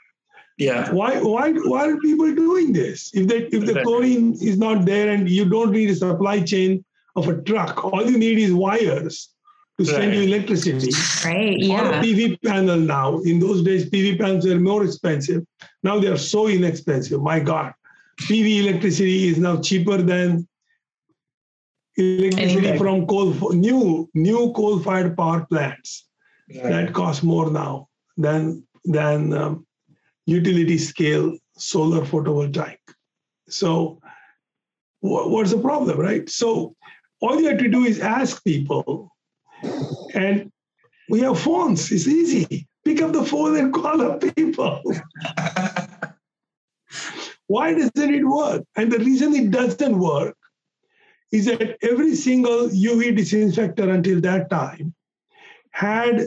Yeah. 0.60 0.92
Why 0.92 1.20
why 1.22 1.52
why 1.52 1.88
are 1.88 1.96
people 1.96 2.34
doing 2.34 2.74
this? 2.74 3.10
If 3.14 3.26
they 3.28 3.38
if 3.56 3.64
the 3.64 3.80
chlorine 3.82 4.34
is 4.34 4.58
not 4.58 4.84
there 4.84 5.08
and 5.08 5.28
you 5.28 5.48
don't 5.48 5.72
need 5.72 5.88
a 5.88 5.94
supply 5.94 6.42
chain 6.42 6.84
of 7.16 7.28
a 7.28 7.40
truck, 7.42 7.82
all 7.82 8.04
you 8.08 8.18
need 8.18 8.38
is 8.38 8.52
wires 8.52 9.30
to 9.78 9.86
send 9.86 10.14
you 10.14 10.20
electricity. 10.20 10.92
Right. 11.24 11.58
Yeah. 11.58 11.80
Or 11.80 11.92
a 11.94 12.02
PV 12.02 12.42
panel 12.44 12.76
now. 12.76 13.20
In 13.20 13.40
those 13.40 13.62
days, 13.62 13.88
PV 13.88 14.18
panels 14.18 14.46
were 14.46 14.60
more 14.60 14.84
expensive. 14.84 15.42
Now 15.82 15.98
they 15.98 16.08
are 16.08 16.18
so 16.18 16.46
inexpensive. 16.46 17.22
My 17.22 17.40
God. 17.40 17.72
PV 18.28 18.64
electricity 18.64 19.28
is 19.28 19.38
now 19.38 19.58
cheaper 19.62 19.96
than 19.96 20.46
electricity 21.96 22.58
Anything. 22.58 22.78
from 22.78 23.06
coal 23.06 23.32
new 23.54 24.10
new 24.14 24.52
coal-fired 24.52 25.16
power 25.16 25.46
plants 25.46 26.06
right. 26.54 26.70
that 26.70 26.92
cost 26.92 27.24
more 27.24 27.50
now 27.50 27.88
than 28.18 28.62
than 28.84 29.32
um, 29.32 29.66
utility 30.30 30.78
scale 30.78 31.36
solar 31.56 32.02
photovoltaic. 32.02 32.78
So 33.48 34.00
what's 35.00 35.50
the 35.50 35.58
problem, 35.58 35.98
right? 35.98 36.28
So 36.28 36.76
all 37.20 37.40
you 37.40 37.48
have 37.48 37.58
to 37.58 37.68
do 37.68 37.84
is 37.84 38.00
ask 38.00 38.42
people, 38.44 39.12
and 40.14 40.50
we 41.08 41.20
have 41.20 41.40
phones. 41.40 41.90
It's 41.90 42.06
easy. 42.06 42.68
Pick 42.84 43.02
up 43.02 43.12
the 43.12 43.24
phone 43.24 43.56
and 43.56 43.74
call 43.74 44.00
up 44.00 44.22
people. 44.36 44.80
Why 47.46 47.74
doesn't 47.74 48.14
it 48.14 48.24
work? 48.24 48.62
And 48.76 48.92
the 48.92 48.98
reason 48.98 49.34
it 49.34 49.50
doesn't 49.50 49.98
work 49.98 50.36
is 51.32 51.46
that 51.46 51.76
every 51.82 52.14
single 52.14 52.68
UV 52.68 53.16
disinfector 53.16 53.90
until 53.90 54.20
that 54.20 54.48
time 54.50 54.94
had 55.72 56.26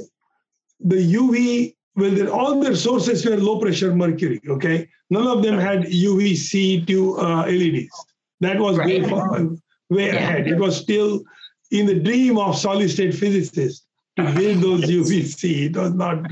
the 0.80 1.14
UV, 1.16 1.76
well, 1.96 2.30
all 2.30 2.60
their 2.60 2.76
sources 2.76 3.26
were 3.26 3.38
low 3.38 3.60
pressure 3.60 3.94
mercury, 3.96 4.42
okay? 4.48 4.88
None 5.10 5.28
of 5.28 5.44
them 5.44 5.60
had 5.60 5.84
UVC 5.84 6.88
to 6.88 7.20
uh, 7.20 7.46
LEDs. 7.46 8.06
That 8.40 8.60
was 8.60 8.78
right. 8.78 9.04
way, 9.04 9.10
far, 9.10 9.42
way 9.90 10.08
yeah. 10.08 10.16
ahead. 10.16 10.48
It 10.48 10.58
was 10.58 10.76
still 10.76 11.24
in 11.72 11.86
the 11.86 12.00
dream 12.00 12.38
of 12.38 12.58
solid 12.58 12.90
state 12.90 13.14
physicists 13.14 13.86
to 14.18 14.24
build 14.34 14.62
those 14.62 14.82
UVC. 14.84 15.68
It 15.68 15.78
was 15.78 15.94
not, 15.94 16.26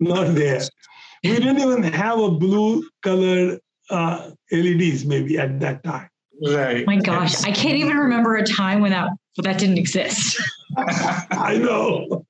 not 0.00 0.34
there. 0.34 0.62
We 1.24 1.36
didn't 1.36 1.58
even 1.58 1.82
have 1.82 2.18
a 2.18 2.30
blue 2.30 2.88
colored 3.02 3.60
uh, 3.90 4.30
LEDs 4.52 5.04
maybe 5.04 5.38
at 5.38 5.58
that 5.60 5.82
time. 5.82 6.08
Right. 6.46 6.86
My 6.86 6.96
gosh, 6.96 7.42
I 7.44 7.50
can't 7.50 7.78
even 7.78 7.96
remember 7.96 8.36
a 8.36 8.46
time 8.46 8.82
when 8.82 8.90
that 8.90 9.08
that 9.38 9.58
didn't 9.58 9.78
exist. 9.78 10.40
I 10.76 11.56
know. 11.58 12.26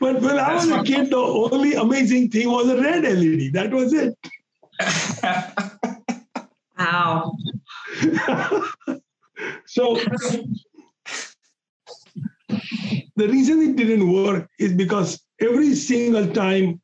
But 0.00 0.20
when 0.20 0.38
I 0.38 0.54
was 0.54 0.70
a 0.70 0.82
kid, 0.82 1.10
the 1.10 1.16
only 1.16 1.74
amazing 1.74 2.30
thing 2.30 2.50
was 2.50 2.68
a 2.68 2.80
red 2.80 3.02
LED. 3.04 3.52
That 3.52 3.70
was 3.72 3.92
it. 3.92 4.16
wow. 6.78 7.32
so 9.66 9.94
the 13.16 13.28
reason 13.28 13.62
it 13.62 13.76
didn't 13.76 14.12
work 14.12 14.48
is 14.58 14.72
because 14.72 15.20
every 15.40 15.74
single 15.74 16.26
time 16.28 16.80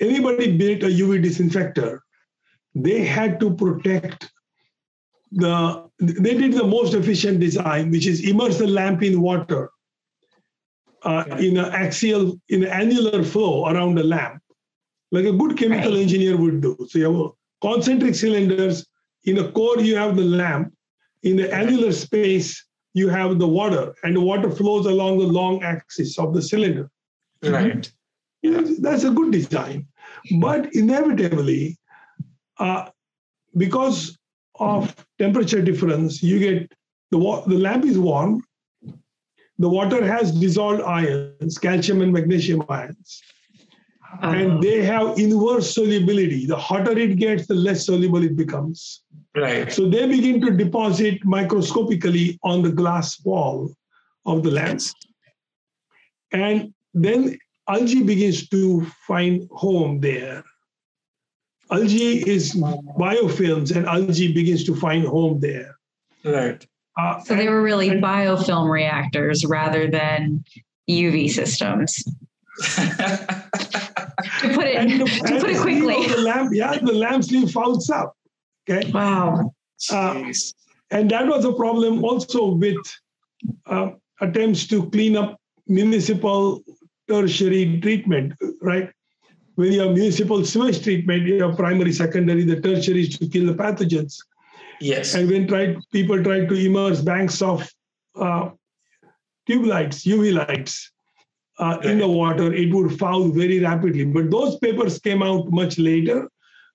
anybody 0.00 0.56
built 0.56 0.82
a 0.82 0.86
UV 0.86 1.22
disinfector, 1.22 2.02
they 2.74 3.04
had 3.04 3.40
to 3.40 3.54
protect 3.54 4.30
the 5.32 5.88
they 5.98 6.34
did 6.34 6.54
the 6.54 6.64
most 6.64 6.94
efficient 6.94 7.40
design, 7.40 7.90
which 7.90 8.06
is 8.06 8.28
immerse 8.28 8.58
the 8.58 8.66
lamp 8.66 9.02
in 9.02 9.20
water 9.20 9.70
uh, 11.02 11.24
in 11.38 11.56
an 11.56 11.72
axial, 11.72 12.38
in 12.48 12.64
an 12.64 12.70
annular 12.70 13.22
flow 13.22 13.66
around 13.66 13.94
the 13.96 14.04
lamp, 14.04 14.42
like 15.12 15.24
a 15.24 15.32
good 15.32 15.56
chemical 15.56 15.92
right. 15.92 16.00
engineer 16.00 16.36
would 16.36 16.60
do. 16.60 16.76
So 16.88 16.98
you 16.98 17.12
have 17.12 17.32
concentric 17.60 18.14
cylinders. 18.14 18.86
In 19.24 19.38
a 19.38 19.50
core, 19.52 19.80
you 19.80 19.96
have 19.96 20.16
the 20.16 20.24
lamp. 20.24 20.72
In 21.22 21.36
the 21.36 21.52
annular 21.52 21.92
space, 21.92 22.64
you 22.94 23.08
have 23.08 23.38
the 23.38 23.46
water, 23.46 23.94
and 24.02 24.16
the 24.16 24.20
water 24.20 24.50
flows 24.50 24.86
along 24.86 25.18
the 25.18 25.26
long 25.26 25.62
axis 25.62 26.18
of 26.18 26.34
the 26.34 26.42
cylinder. 26.42 26.90
Right. 27.42 27.90
that's 28.42 29.04
a 29.04 29.10
good 29.10 29.32
design. 29.32 29.86
But 30.40 30.74
inevitably, 30.74 31.78
uh, 32.58 32.90
because 33.56 34.18
of 34.58 34.94
temperature 35.18 35.62
difference, 35.62 36.22
you 36.22 36.38
get 36.38 36.72
the, 37.10 37.18
the 37.46 37.58
lamp 37.58 37.84
is 37.84 37.98
warm, 37.98 38.42
the 39.60 39.68
water 39.68 40.04
has 40.04 40.32
dissolved 40.32 40.82
ions, 40.82 41.58
calcium 41.58 42.00
and 42.00 42.12
magnesium 42.12 42.64
ions, 42.68 43.22
uh-huh. 44.12 44.30
and 44.30 44.62
they 44.62 44.82
have 44.82 45.18
inverse 45.18 45.74
solubility. 45.74 46.46
The 46.46 46.56
hotter 46.56 46.96
it 46.98 47.16
gets, 47.16 47.46
the 47.46 47.54
less 47.54 47.86
soluble 47.86 48.24
it 48.24 48.36
becomes. 48.36 49.02
Right. 49.36 49.70
So 49.70 49.88
they 49.88 50.08
begin 50.08 50.40
to 50.40 50.50
deposit 50.50 51.24
microscopically 51.24 52.38
on 52.42 52.62
the 52.62 52.72
glass 52.72 53.22
wall 53.24 53.70
of 54.26 54.42
the 54.42 54.50
lens. 54.50 54.94
And 56.32 56.74
then 56.94 57.38
algae 57.68 58.02
begins 58.02 58.48
to 58.48 58.86
find 59.06 59.46
home 59.52 60.00
there 60.00 60.42
algae 61.70 62.28
is 62.28 62.54
biofilms 62.98 63.74
and 63.74 63.86
algae 63.86 64.32
begins 64.32 64.64
to 64.64 64.74
find 64.74 65.06
home 65.06 65.40
there. 65.40 65.76
Right. 66.24 66.66
Uh, 66.98 67.20
so 67.20 67.34
they 67.34 67.48
were 67.48 67.62
really 67.62 67.88
and, 67.88 68.02
biofilm 68.02 68.68
reactors 68.68 69.44
rather 69.44 69.88
than 69.88 70.44
UV 70.88 71.30
systems. 71.30 71.94
to 71.94 72.12
put 74.54 74.66
it 74.66 74.98
the, 74.98 75.04
to 75.26 75.40
put 75.40 75.50
it 75.50 75.60
quickly. 75.60 76.06
The 76.08 76.20
lamp, 76.20 76.50
yeah, 76.52 76.78
the 76.78 76.92
lamp 76.92 77.24
sleeve 77.24 77.50
fouls 77.50 77.88
up. 77.90 78.16
Okay. 78.68 78.90
Wow. 78.90 79.54
Uh, 79.90 80.32
and 80.90 81.10
that 81.10 81.26
was 81.26 81.44
a 81.44 81.52
problem 81.52 82.04
also 82.04 82.54
with 82.54 82.76
uh, 83.66 83.90
attempts 84.20 84.66
to 84.66 84.90
clean 84.90 85.16
up 85.16 85.40
municipal 85.66 86.62
tertiary 87.08 87.80
treatment, 87.80 88.34
right? 88.60 88.90
when 89.60 89.72
your 89.72 89.92
municipal 89.92 90.42
sewage 90.42 90.82
treatment, 90.82 91.26
you 91.26 91.42
have 91.42 91.54
primary, 91.54 91.92
secondary, 91.92 92.44
the 92.44 92.58
tertiary 92.62 93.02
is 93.02 93.18
to 93.18 93.28
kill 93.28 93.44
the 93.44 93.52
pathogens. 93.52 94.16
Yes. 94.80 95.14
And 95.14 95.28
when 95.30 95.46
tried, 95.46 95.78
people 95.92 96.22
tried 96.22 96.48
to 96.48 96.54
immerse 96.54 97.00
banks 97.00 97.42
of 97.42 97.68
uh, 98.16 98.50
tube 99.46 99.66
lights, 99.66 100.04
UV 100.06 100.34
lights, 100.34 100.90
uh, 101.58 101.76
right. 101.76 101.84
in 101.84 101.98
the 101.98 102.08
water, 102.08 102.52
it 102.52 102.72
would 102.72 102.98
foul 102.98 103.28
very 103.28 103.60
rapidly. 103.60 104.04
But 104.04 104.30
those 104.30 104.58
papers 104.58 104.98
came 104.98 105.22
out 105.22 105.50
much 105.50 105.78
later. 105.78 106.28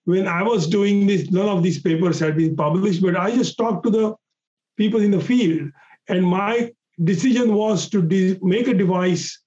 When 0.04 0.28
I 0.28 0.44
was 0.44 0.68
doing 0.68 1.08
this, 1.08 1.32
none 1.32 1.50
of 1.50 1.64
these 1.64 1.82
papers 1.82 2.20
had 2.20 2.38
been 2.38 2.56
published, 2.56 3.02
but 3.02 3.18
I 3.18 3.32
just 3.32 3.58
talked 3.58 3.84
to 3.86 3.90
the 3.90 4.16
people 4.78 5.02
in 5.02 5.10
the 5.10 5.22
field. 5.22 5.72
And 6.08 6.24
my 6.24 6.72
decision 7.04 7.56
was 7.56 7.90
to 7.90 8.02
de- 8.02 8.38
make 8.44 8.68
a 8.68 8.74
device 8.74 9.40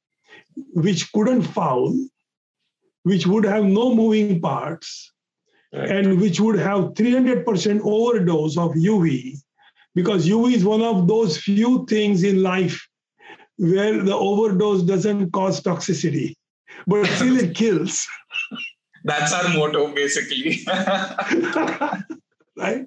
which 0.74 1.12
couldn't 1.12 1.42
foul 1.42 1.94
which 3.08 3.26
would 3.26 3.44
have 3.44 3.64
no 3.64 3.94
moving 3.94 4.38
parts 4.40 5.12
right. 5.72 5.90
and 5.90 6.20
which 6.20 6.40
would 6.40 6.58
have 6.58 6.94
300% 6.94 7.80
overdose 7.84 8.56
of 8.56 8.72
UV, 8.72 9.38
because 9.94 10.26
UV 10.26 10.54
is 10.54 10.64
one 10.64 10.82
of 10.82 11.08
those 11.08 11.38
few 11.38 11.86
things 11.86 12.22
in 12.22 12.42
life 12.42 12.86
where 13.56 14.02
the 14.02 14.14
overdose 14.14 14.82
doesn't 14.82 15.30
cause 15.32 15.60
toxicity, 15.60 16.34
but 16.86 17.06
still 17.06 17.36
it 17.36 17.54
kills. 17.54 18.06
That's 19.04 19.32
our 19.32 19.48
motto, 19.54 19.94
basically. 19.94 20.58
right? 22.56 22.86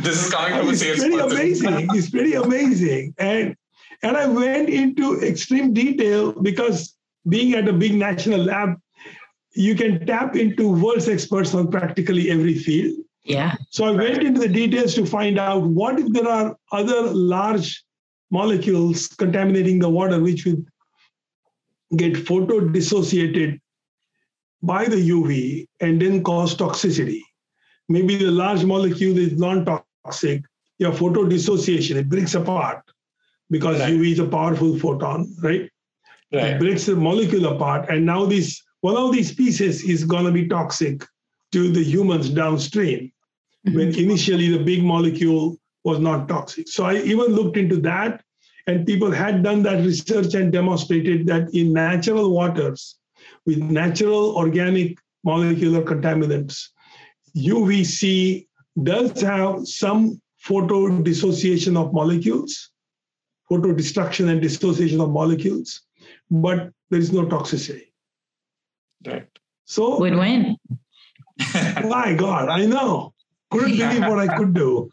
This 0.00 0.24
is 0.24 0.32
coming 0.32 0.58
from 0.58 0.68
a 0.68 0.72
It's 0.72 1.00
pretty 1.00 1.18
amazing. 1.18 1.88
it's 1.90 2.10
pretty 2.10 2.34
amazing. 2.34 3.14
And 3.18 3.56
and 4.02 4.16
I 4.16 4.26
went 4.28 4.68
into 4.68 5.20
extreme 5.20 5.72
detail 5.72 6.32
because 6.32 6.94
being 7.28 7.54
at 7.54 7.68
a 7.68 7.72
big 7.72 7.94
national 7.94 8.40
lab, 8.40 8.76
you 9.58 9.74
can 9.74 10.06
tap 10.06 10.36
into 10.36 10.68
world's 10.68 11.08
experts 11.08 11.52
on 11.52 11.68
practically 11.68 12.30
every 12.30 12.54
field. 12.54 12.96
Yeah. 13.24 13.56
So 13.70 13.86
I 13.86 13.90
went 13.90 14.22
into 14.22 14.40
the 14.40 14.48
details 14.48 14.94
to 14.94 15.04
find 15.04 15.36
out 15.36 15.64
what 15.64 15.98
if 15.98 16.12
there 16.12 16.28
are 16.28 16.56
other 16.70 17.02
large 17.12 17.84
molecules 18.30 19.08
contaminating 19.08 19.80
the 19.80 19.88
water, 19.88 20.20
which 20.20 20.46
would 20.46 20.64
get 21.96 22.16
photo 22.16 22.60
dissociated 22.60 23.60
by 24.62 24.84
the 24.84 25.10
UV 25.10 25.66
and 25.80 26.00
then 26.00 26.22
cause 26.22 26.54
toxicity. 26.56 27.20
Maybe 27.88 28.14
the 28.16 28.30
large 28.30 28.64
molecule 28.64 29.18
is 29.18 29.32
non-toxic. 29.38 30.44
your 30.78 30.92
photo 30.92 31.24
dissociation, 31.24 31.96
it 31.96 32.08
breaks 32.08 32.34
apart 32.34 32.82
because 33.50 33.80
right. 33.80 33.92
UV 33.92 34.12
is 34.12 34.18
a 34.20 34.26
powerful 34.26 34.78
photon, 34.78 35.34
right? 35.42 35.68
Right. 36.32 36.44
It 36.44 36.60
breaks 36.60 36.86
the 36.86 36.94
molecule 36.94 37.46
apart, 37.46 37.88
and 37.90 38.06
now 38.06 38.26
this 38.26 38.62
one 38.80 38.96
of 38.96 39.12
these 39.12 39.34
pieces 39.34 39.82
is 39.82 40.04
going 40.04 40.24
to 40.24 40.32
be 40.32 40.46
toxic 40.46 41.04
to 41.52 41.70
the 41.72 41.82
humans 41.82 42.30
downstream. 42.30 43.12
Mm-hmm. 43.66 43.76
When 43.76 43.94
initially 43.98 44.50
the 44.50 44.64
big 44.64 44.84
molecule 44.84 45.58
was 45.84 45.98
not 45.98 46.28
toxic. 46.28 46.68
So 46.68 46.84
I 46.84 46.96
even 46.98 47.26
looked 47.26 47.56
into 47.56 47.80
that, 47.80 48.22
and 48.66 48.86
people 48.86 49.10
had 49.10 49.42
done 49.42 49.62
that 49.62 49.84
research 49.84 50.34
and 50.34 50.52
demonstrated 50.52 51.26
that 51.26 51.52
in 51.54 51.72
natural 51.72 52.32
waters 52.32 52.96
with 53.46 53.58
natural 53.58 54.36
organic 54.36 54.98
molecular 55.24 55.82
contaminants, 55.82 56.68
UVC 57.36 58.46
does 58.82 59.20
have 59.22 59.66
some 59.66 60.20
photo 60.38 61.00
dissociation 61.02 61.76
of 61.76 61.92
molecules, 61.92 62.70
photo 63.48 63.72
destruction 63.72 64.28
and 64.28 64.40
dissociation 64.40 65.00
of 65.00 65.10
molecules, 65.10 65.80
but 66.30 66.70
there 66.90 67.00
is 67.00 67.12
no 67.12 67.24
toxicity. 67.24 67.87
Right. 69.06 69.28
So, 69.64 70.00
Win 70.00 70.18
win. 70.18 70.56
my 71.84 72.14
God, 72.14 72.48
I 72.48 72.66
know. 72.66 73.14
Couldn't 73.50 73.76
believe 73.76 74.02
what 74.02 74.18
I 74.18 74.36
could 74.36 74.54
do. 74.54 74.90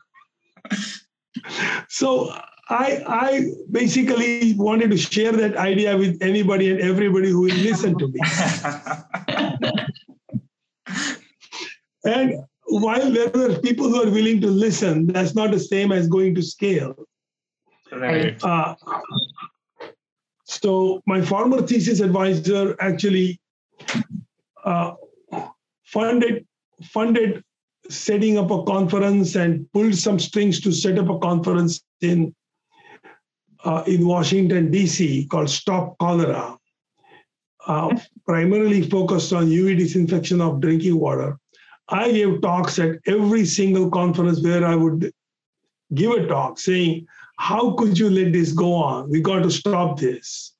So 1.89 2.31
I 2.69 3.03
I 3.07 3.51
basically 3.71 4.53
wanted 4.53 4.91
to 4.91 4.97
share 4.97 5.31
that 5.33 5.57
idea 5.57 5.97
with 5.97 6.21
anybody 6.21 6.71
and 6.71 6.79
everybody 6.79 7.29
who 7.29 7.41
will 7.41 7.55
listen 7.55 7.97
to 7.97 8.07
me. 8.07 8.19
And 12.05 12.35
while 12.67 13.11
there 13.11 13.29
were 13.33 13.59
people 13.59 13.89
who 13.89 14.01
are 14.01 14.11
willing 14.11 14.39
to 14.41 14.47
listen, 14.47 15.07
that's 15.07 15.33
not 15.33 15.51
the 15.51 15.59
same 15.59 15.91
as 15.91 16.07
going 16.07 16.35
to 16.35 16.43
scale. 16.43 16.95
right. 17.91 18.41
Uh, 18.43 18.75
so 20.45 21.01
my 21.07 21.21
former 21.21 21.61
thesis 21.63 21.99
advisor 21.99 22.75
actually 22.79 23.39
funded 25.85 26.45
funded 26.83 27.43
setting 27.89 28.37
up 28.37 28.51
a 28.51 28.63
conference 28.63 29.35
and 29.35 29.71
pulled 29.71 29.95
some 29.95 30.19
strings 30.19 30.59
to 30.59 30.71
set 30.71 30.97
up 30.97 31.09
a 31.09 31.19
conference 31.19 31.81
in 32.01 32.33
uh, 33.63 33.83
in 33.87 34.07
Washington 34.07 34.71
D.C. 34.71 35.25
called 35.25 35.49
Stop 35.49 35.97
Cholera, 35.97 36.57
uh, 37.65 37.97
primarily 38.25 38.87
focused 38.87 39.33
on 39.33 39.47
UV 39.47 39.77
disinfection 39.77 40.39
of 40.39 40.61
drinking 40.61 40.99
water. 40.99 41.37
I 41.89 42.11
gave 42.11 42.41
talks 42.41 42.79
at 42.79 42.99
every 43.07 43.45
single 43.45 43.89
conference 43.89 44.43
where 44.43 44.65
I 44.65 44.75
would 44.75 45.11
give 45.93 46.11
a 46.11 46.27
talk 46.27 46.59
saying, 46.59 47.07
How 47.37 47.71
could 47.73 47.97
you 47.97 48.09
let 48.09 48.33
this 48.33 48.51
go 48.51 48.73
on? 48.73 49.09
We 49.09 49.21
got 49.21 49.43
to 49.43 49.51
stop 49.51 49.99
this. 49.99 50.53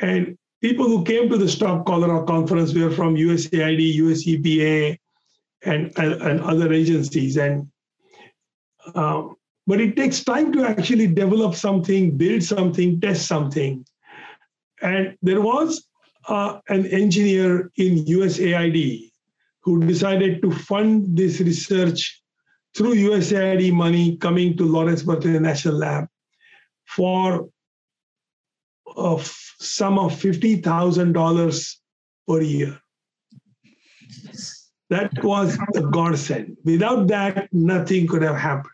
And 0.00 0.36
people 0.64 0.86
who 0.86 1.04
came 1.04 1.28
to 1.28 1.36
the 1.36 1.46
Stop 1.46 1.84
Cholera 1.84 2.24
conference 2.24 2.72
were 2.72 2.90
from 2.90 3.16
USAID, 3.16 3.82
US 4.04 4.24
EPA, 4.24 4.98
and, 5.66 5.92
and, 5.98 6.40
other 6.40 6.72
agencies. 6.72 7.36
And 7.36 7.68
um, 8.94 9.36
but 9.66 9.78
it 9.82 9.94
takes 9.94 10.24
time 10.24 10.52
to 10.52 10.64
actually 10.64 11.06
develop 11.06 11.54
something, 11.54 12.16
build 12.16 12.42
something, 12.42 12.98
test 12.98 13.26
something. 13.26 13.84
And 14.80 15.16
there 15.20 15.42
was 15.42 15.86
uh, 16.28 16.60
an 16.68 16.86
engineer 16.86 17.70
in 17.76 18.04
USAID 18.06 19.10
who 19.64 19.86
decided 19.86 20.40
to 20.42 20.50
fund 20.50 21.14
this 21.14 21.40
research 21.40 22.22
through 22.74 22.94
USAID 22.94 23.70
money 23.72 24.16
coming 24.16 24.56
to 24.56 24.64
Lawrence 24.64 25.02
Berkeley 25.02 25.38
National 25.38 25.74
Lab 25.74 26.06
for 26.86 27.48
a 28.96 29.16
f- 29.18 29.54
sum 29.58 29.98
of 29.98 30.12
$50,000 30.12 31.76
per 32.28 32.40
year. 32.42 32.78
That 34.90 35.22
was 35.24 35.58
a 35.74 35.80
godsend. 35.82 36.56
Without 36.64 37.08
that, 37.08 37.48
nothing 37.52 38.06
could 38.06 38.22
have 38.22 38.36
happened. 38.36 38.70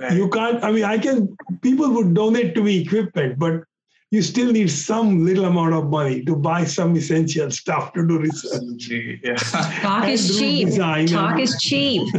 right. 0.00 0.12
You 0.12 0.28
can't, 0.30 0.62
I 0.64 0.70
mean, 0.72 0.84
I 0.84 0.98
can, 0.98 1.36
people 1.62 1.90
would 1.90 2.14
donate 2.14 2.54
to 2.54 2.62
me 2.62 2.80
equipment, 2.80 3.38
but 3.38 3.64
you 4.12 4.22
still 4.22 4.50
need 4.52 4.70
some 4.70 5.24
little 5.24 5.44
amount 5.44 5.74
of 5.74 5.88
money 5.88 6.24
to 6.24 6.34
buy 6.36 6.64
some 6.64 6.96
essential 6.96 7.50
stuff 7.50 7.92
to 7.92 8.06
do 8.06 8.18
research. 8.18 8.52
Absolutely. 8.62 9.20
Yeah. 9.22 9.34
Talk 9.36 10.04
And 10.04 10.12
is 10.12 10.38
cheap. 10.38 10.68
Talk 10.76 11.30
and- 11.32 11.40
is 11.40 11.56
cheap. 11.60 12.02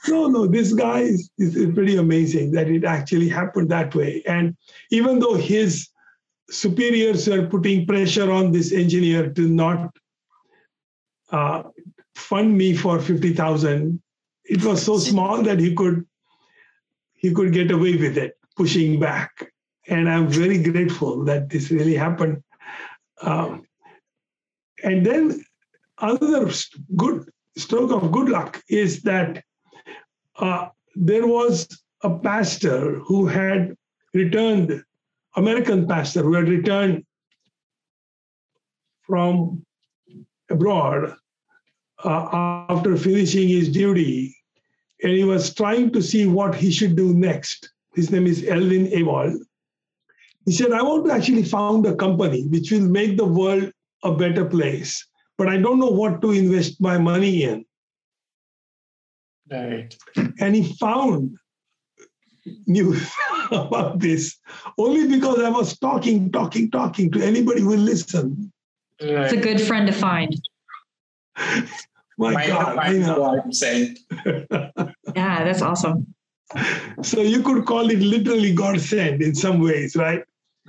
No, 0.07 0.27
no, 0.27 0.47
this 0.47 0.73
guy 0.73 1.01
is, 1.01 1.29
is 1.37 1.55
is 1.55 1.73
pretty 1.73 1.97
amazing 1.97 2.51
that 2.51 2.67
it 2.67 2.83
actually 2.83 3.29
happened 3.29 3.69
that 3.69 3.93
way. 3.93 4.23
And 4.25 4.55
even 4.89 5.19
though 5.19 5.35
his 5.35 5.89
superiors 6.49 7.27
were 7.27 7.47
putting 7.47 7.85
pressure 7.85 8.31
on 8.31 8.51
this 8.51 8.71
engineer 8.71 9.31
to 9.31 9.47
not 9.47 9.95
uh, 11.31 11.63
fund 12.15 12.57
me 12.57 12.75
for 12.75 12.99
50,000, 12.99 14.01
it 14.45 14.63
was 14.63 14.83
so 14.83 14.97
small 14.97 15.41
that 15.43 15.59
he 15.59 15.73
could 15.75 16.05
he 17.13 17.31
could 17.31 17.53
get 17.53 17.69
away 17.69 17.95
with 17.95 18.17
it, 18.17 18.35
pushing 18.57 18.99
back. 18.99 19.31
And 19.87 20.09
I'm 20.09 20.27
very 20.27 20.61
grateful 20.61 21.23
that 21.25 21.49
this 21.49 21.69
really 21.69 21.95
happened. 21.95 22.41
Um, 23.21 23.67
and 24.83 25.05
then 25.05 25.43
another 25.99 26.51
good 26.95 27.29
stroke 27.55 27.91
of 27.91 28.11
good 28.11 28.29
luck 28.29 28.63
is 28.67 29.03
that 29.03 29.43
uh, 30.41 30.69
there 30.95 31.27
was 31.27 31.67
a 32.03 32.09
pastor 32.09 32.99
who 32.99 33.27
had 33.27 33.75
returned, 34.13 34.83
American 35.35 35.87
pastor 35.87 36.23
who 36.23 36.33
had 36.33 36.49
returned 36.49 37.05
from 39.03 39.63
abroad 40.49 41.15
uh, 42.03 42.65
after 42.69 42.97
finishing 42.97 43.47
his 43.47 43.69
duty, 43.69 44.35
and 45.03 45.13
he 45.13 45.23
was 45.23 45.53
trying 45.53 45.91
to 45.91 46.01
see 46.01 46.25
what 46.25 46.55
he 46.55 46.71
should 46.71 46.95
do 46.95 47.13
next. 47.13 47.71
His 47.93 48.11
name 48.11 48.25
is 48.25 48.43
Elvin 48.47 48.87
Ewald. 48.87 49.41
He 50.45 50.51
said, 50.51 50.71
I 50.71 50.81
want 50.81 51.05
to 51.05 51.13
actually 51.13 51.43
found 51.43 51.85
a 51.85 51.95
company 51.95 52.47
which 52.47 52.71
will 52.71 52.81
make 52.81 53.15
the 53.15 53.25
world 53.25 53.71
a 54.03 54.11
better 54.11 54.43
place, 54.43 55.05
but 55.37 55.47
I 55.47 55.57
don't 55.57 55.79
know 55.79 55.91
what 55.91 56.21
to 56.23 56.31
invest 56.31 56.81
my 56.81 56.97
money 56.97 57.43
in 57.43 57.63
right. 59.51 59.95
And 60.39 60.55
he 60.55 60.73
found 60.75 61.37
news 62.65 63.11
about 63.51 63.99
this 63.99 64.37
only 64.77 65.07
because 65.07 65.39
I 65.39 65.49
was 65.49 65.77
talking, 65.77 66.31
talking, 66.31 66.71
talking 66.71 67.11
to 67.11 67.21
anybody 67.21 67.61
who 67.61 67.69
will 67.69 67.77
listen. 67.77 68.51
It's 68.99 69.33
a 69.33 69.37
good 69.37 69.61
friend 69.61 69.87
to 69.87 69.93
find. 69.93 70.35
My 72.17 72.33
Mind 72.33 72.47
God, 72.47 72.77
I 72.77 72.93
know. 72.93 73.19
what 73.19 73.43
I'm 73.43 73.53
saying. 73.53 73.97
Yeah, 75.15 75.43
that's 75.43 75.61
awesome. 75.61 76.13
So 77.01 77.21
you 77.21 77.41
could 77.41 77.65
call 77.65 77.89
it 77.89 77.99
literally 77.99 78.53
God 78.53 78.79
sent 78.79 79.21
in 79.21 79.35
some 79.35 79.59
ways, 79.59 79.95
right? 79.95 80.23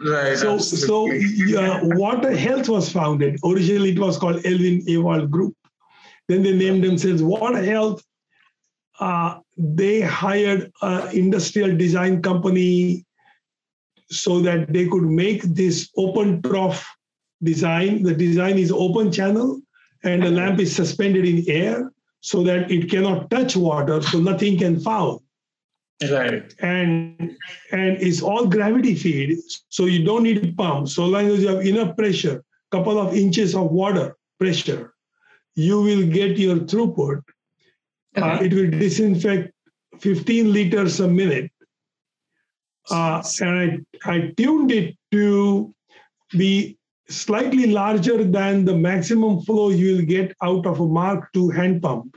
Right. 0.04 0.36
So, 0.36 0.58
so 0.58 1.06
uh, 1.12 1.80
Water 1.82 2.34
Health 2.34 2.68
was 2.68 2.90
founded. 2.90 3.38
Originally, 3.44 3.90
it 3.90 3.98
was 3.98 4.16
called 4.16 4.44
Elvin 4.44 4.82
Ewald 4.86 5.30
Group. 5.30 5.54
Then 6.28 6.42
they 6.42 6.56
named 6.56 6.82
themselves 6.82 7.22
Water 7.22 7.62
Health. 7.62 8.02
Uh, 9.02 9.30
they 9.56 10.00
hired 10.00 10.70
an 10.82 11.00
industrial 11.22 11.76
design 11.76 12.22
company 12.22 13.04
so 14.22 14.38
that 14.46 14.72
they 14.72 14.86
could 14.92 15.08
make 15.22 15.42
this 15.60 15.90
open 15.96 16.40
trough 16.42 16.80
design. 17.42 18.02
The 18.08 18.14
design 18.14 18.58
is 18.58 18.70
open 18.70 19.10
channel, 19.10 19.60
and 20.04 20.22
the 20.22 20.30
lamp 20.30 20.60
is 20.60 20.74
suspended 20.80 21.24
in 21.32 21.38
air 21.48 21.90
so 22.20 22.44
that 22.44 22.70
it 22.70 22.88
cannot 22.92 23.28
touch 23.30 23.56
water, 23.56 24.00
so 24.02 24.20
nothing 24.20 24.58
can 24.58 24.78
foul 24.78 25.22
Right. 26.10 26.52
and 26.58 27.36
and 27.70 27.90
it's 28.06 28.22
all 28.22 28.46
gravity 28.46 28.94
feed 29.02 29.38
so 29.68 29.84
you 29.84 30.04
don't 30.04 30.24
need 30.24 30.44
a 30.44 30.52
pump 30.52 30.88
so 30.88 31.06
long 31.06 31.28
as 31.28 31.42
you 31.42 31.48
have 31.48 31.64
enough 31.64 31.96
pressure 31.96 32.42
couple 32.72 32.98
of 32.98 33.14
inches 33.14 33.54
of 33.54 33.70
water 33.70 34.16
pressure 34.40 34.94
you 35.54 35.80
will 35.80 36.04
get 36.18 36.38
your 36.38 36.56
throughput 36.70 37.22
Uh, 38.16 38.38
it 38.42 38.52
will 38.52 38.70
disinfect 38.70 39.52
15 40.00 40.52
liters 40.52 41.00
a 41.00 41.08
minute 41.08 41.50
uh, 42.90 43.22
and 43.40 43.86
I, 44.04 44.12
I 44.12 44.32
tuned 44.36 44.70
it 44.70 44.96
to 45.12 45.74
be 46.36 46.76
slightly 47.08 47.68
larger 47.68 48.22
than 48.24 48.64
the 48.64 48.76
maximum 48.76 49.40
flow 49.42 49.70
you 49.70 49.96
will 49.96 50.04
get 50.04 50.34
out 50.42 50.66
of 50.66 50.80
a 50.80 50.86
mark 50.86 51.30
ii 51.36 51.54
hand 51.54 51.80
pump 51.80 52.16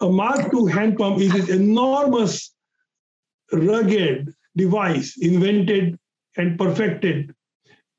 a 0.00 0.08
mark 0.08 0.52
ii 0.54 0.70
hand 0.70 0.98
pump 0.98 1.18
is 1.18 1.34
an 1.34 1.62
enormous 1.62 2.54
rugged 3.52 4.34
device 4.56 5.16
invented 5.18 5.98
and 6.36 6.58
perfected 6.58 7.34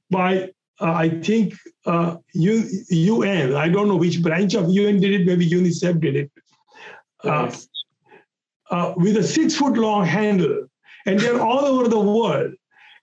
by 0.09 0.49
uh, 0.81 0.93
I 0.93 1.09
think 1.21 1.55
uh, 1.85 2.17
U, 2.33 2.67
UN. 2.89 3.55
I 3.55 3.69
don't 3.69 3.87
know 3.87 3.95
which 3.95 4.21
branch 4.21 4.55
of 4.55 4.69
UN 4.69 4.99
did 4.99 5.21
it. 5.21 5.25
Maybe 5.25 5.47
UNICEF 5.47 6.01
did 6.01 6.15
it. 6.15 6.31
Uh, 7.23 7.51
uh, 8.71 8.93
with 8.97 9.17
a 9.17 9.23
six 9.23 9.55
foot 9.55 9.77
long 9.77 10.05
handle, 10.05 10.67
and 11.05 11.19
they're 11.19 11.41
all 11.41 11.65
over 11.65 11.87
the 11.87 11.99
world. 11.99 12.53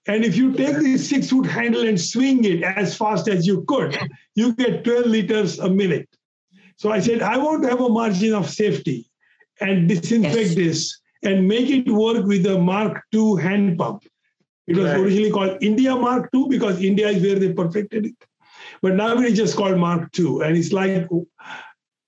And 0.07 0.25
if 0.25 0.37
you 0.37 0.53
take 0.55 0.77
this 0.77 1.09
six 1.09 1.31
foot 1.31 1.47
handle 1.47 1.87
and 1.87 2.01
swing 2.01 2.45
it 2.45 2.63
as 2.63 2.97
fast 2.97 3.29
as 3.29 3.47
you 3.47 3.65
could, 3.69 3.97
you 4.35 4.55
get 4.55 4.85
12 4.85 5.07
liters 5.07 5.59
a 5.59 5.69
minute. 5.69 6.09
So 6.77 6.91
I 6.91 7.01
said, 7.01 7.21
I 7.21 7.37
want 7.37 7.63
to 7.63 7.69
have 7.69 7.81
a 7.81 7.89
margin 7.89 8.35
of 8.35 8.49
safety 8.49 9.11
and 9.61 9.87
disinfect 9.89 10.37
yes. 10.37 10.55
this 10.55 11.01
and 11.23 11.47
make 11.47 11.69
it 11.69 11.91
work 11.91 12.25
with 12.25 12.43
the 12.45 12.59
Mark 12.59 13.03
II 13.15 13.37
hand 13.41 13.79
pump. 13.79 14.05
It 14.67 14.77
was 14.77 14.87
right. 14.87 14.99
originally 14.99 15.31
called 15.31 15.63
India 15.63 15.95
Mark 15.95 16.31
II 16.35 16.47
because 16.49 16.83
India 16.83 17.09
is 17.09 17.23
where 17.23 17.39
they 17.39 17.53
perfected 17.53 18.07
it. 18.07 18.15
But 18.81 18.95
now 18.95 19.19
it 19.19 19.25
is 19.25 19.37
just 19.37 19.57
called 19.57 19.79
Mark 19.79 20.09
II. 20.19 20.41
And 20.43 20.57
it's 20.57 20.73
like, 20.73 21.07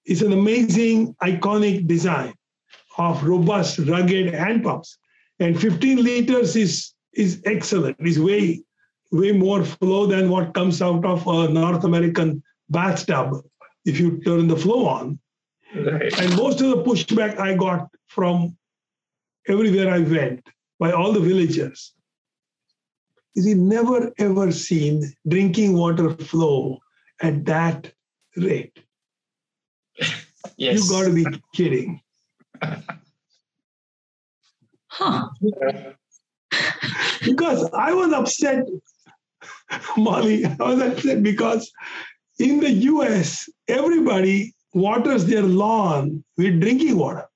it's 0.04 0.22
an 0.22 0.32
amazing, 0.32 1.14
iconic 1.22 1.86
design 1.86 2.34
of 2.98 3.22
robust, 3.24 3.78
rugged 3.78 4.34
hand 4.34 4.64
pumps. 4.64 4.98
And 5.38 5.60
15 5.60 6.02
liters 6.02 6.56
is, 6.56 6.92
is 7.12 7.40
excellent. 7.44 7.96
It's 8.00 8.18
way, 8.18 8.62
way 9.10 9.32
more 9.32 9.64
flow 9.64 10.06
than 10.06 10.30
what 10.30 10.54
comes 10.54 10.82
out 10.82 11.04
of 11.04 11.26
a 11.26 11.48
North 11.48 11.84
American 11.84 12.42
bathtub 12.68 13.42
if 13.84 13.98
you 13.98 14.20
turn 14.22 14.48
the 14.48 14.56
flow 14.56 14.86
on. 14.86 15.18
Right. 15.74 16.12
And 16.20 16.36
most 16.36 16.60
of 16.60 16.70
the 16.70 16.82
pushback 16.82 17.38
I 17.38 17.54
got 17.54 17.88
from 18.06 18.56
everywhere 19.48 19.92
I 19.92 20.00
went 20.00 20.46
by 20.78 20.92
all 20.92 21.12
the 21.12 21.20
villagers 21.20 21.94
is 23.34 23.46
he 23.46 23.54
never 23.54 24.12
ever 24.18 24.52
seen 24.52 25.12
drinking 25.26 25.72
water 25.72 26.10
flow 26.10 26.78
at 27.20 27.44
that 27.46 27.90
rate. 28.36 28.78
Yes. 30.62 30.84
You 30.84 30.90
got 30.90 31.04
to 31.06 31.12
be 31.12 31.26
kidding. 31.52 32.00
Huh. 34.86 35.28
because 37.24 37.68
I 37.72 37.92
was 37.92 38.12
upset, 38.12 38.66
Molly. 39.96 40.44
I 40.44 40.62
was 40.62 40.80
upset 40.80 41.24
because 41.24 41.68
in 42.38 42.60
the 42.60 42.70
US, 42.92 43.48
everybody 43.66 44.54
waters 44.72 45.24
their 45.24 45.42
lawn 45.42 46.22
with 46.36 46.60
drinking 46.60 46.96
water. 46.96 47.26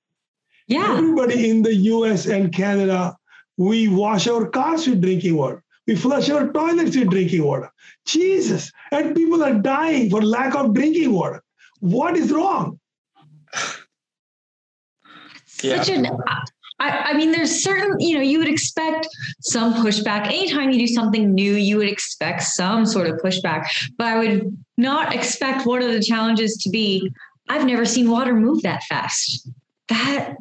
Yeah. 0.69 0.93
Everybody 0.93 1.51
in 1.51 1.63
the 1.63 1.75
US 1.75 2.27
and 2.27 2.53
Canada, 2.53 3.17
we 3.57 3.89
wash 3.89 4.29
our 4.29 4.49
cars 4.49 4.87
with 4.87 5.03
drinking 5.03 5.35
water. 5.35 5.65
We 5.89 5.97
flush 5.97 6.31
our 6.31 6.53
toilets 6.53 6.97
with 6.97 7.11
drinking 7.11 7.43
water. 7.43 7.73
Jesus. 8.05 8.71
And 8.93 9.17
people 9.17 9.43
are 9.43 9.55
dying 9.55 10.11
for 10.11 10.23
lack 10.23 10.55
of 10.55 10.75
drinking 10.75 11.11
water. 11.13 11.43
What 11.81 12.17
is 12.17 12.31
wrong? 12.31 12.79
Yeah. 15.63 15.83
Such 15.83 15.91
an 15.91 16.07
I, 16.79 16.91
I, 16.91 17.13
mean, 17.15 17.33
there's 17.33 17.63
certain, 17.63 17.99
you 17.99 18.17
know, 18.17 18.21
you 18.21 18.39
would 18.39 18.49
expect 18.49 19.09
some 19.41 19.73
pushback. 19.75 20.27
Anytime 20.27 20.71
you 20.71 20.87
do 20.87 20.93
something 20.93 21.35
new, 21.35 21.55
you 21.55 21.79
would 21.79 21.89
expect 21.89 22.43
some 22.43 22.85
sort 22.85 23.09
of 23.09 23.17
pushback. 23.21 23.67
But 23.97 24.09
I 24.09 24.19
would 24.19 24.57
not 24.77 25.15
expect 25.15 25.67
one 25.67 25.81
of 25.81 25.91
the 25.91 26.03
challenges 26.03 26.57
to 26.59 26.71
be 26.71 27.11
I've 27.49 27.65
never 27.65 27.85
seen 27.85 28.11
water 28.11 28.35
move 28.35 28.63
that 28.63 28.83
fast. 28.85 29.49
That, 29.89 30.35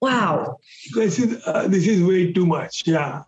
wow. 0.00 0.58
This 0.94 1.18
is, 1.18 1.42
uh, 1.46 1.66
this 1.66 1.86
is 1.86 2.02
way 2.02 2.32
too 2.32 2.46
much. 2.46 2.86
Yeah. 2.86 3.22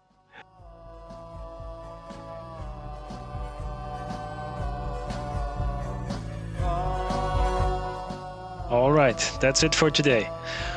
All 8.77 8.93
right, 8.93 9.19
that's 9.41 9.63
it 9.63 9.75
for 9.75 9.91
today. 9.91 10.29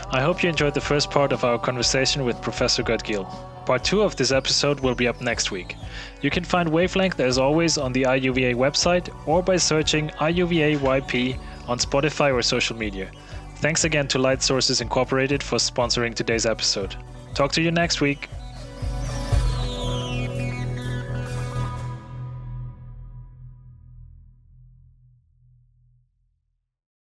I 0.09 0.21
hope 0.21 0.41
you 0.41 0.47
enjoyed 0.47 0.73
the 0.73 0.79
first 0.79 1.11
part 1.11 1.33
of 1.33 1.43
our 1.43 1.59
conversation 1.59 2.23
with 2.23 2.41
Professor 2.41 2.81
Gadgil. 2.81 3.25
Part 3.65 3.83
2 3.83 4.03
of 4.03 4.15
this 4.15 4.31
episode 4.31 4.79
will 4.79 4.95
be 4.95 5.05
up 5.05 5.19
next 5.19 5.51
week. 5.51 5.75
You 6.21 6.29
can 6.29 6.45
find 6.45 6.69
Wavelength 6.69 7.19
as 7.19 7.37
always 7.37 7.77
on 7.77 7.91
the 7.91 8.03
IUVA 8.03 8.55
website 8.55 9.09
or 9.27 9.43
by 9.43 9.57
searching 9.57 10.07
IUVA 10.11 10.77
YP 10.77 11.37
on 11.67 11.77
Spotify 11.77 12.33
or 12.33 12.41
social 12.41 12.77
media. 12.77 13.11
Thanks 13.57 13.83
again 13.83 14.07
to 14.07 14.17
Light 14.17 14.41
Sources 14.41 14.79
Incorporated 14.79 15.43
for 15.43 15.57
sponsoring 15.57 16.15
today's 16.15 16.45
episode. 16.45 16.95
Talk 17.33 17.51
to 17.51 17.61
you 17.61 17.69
next 17.69 17.99
week. 17.99 18.29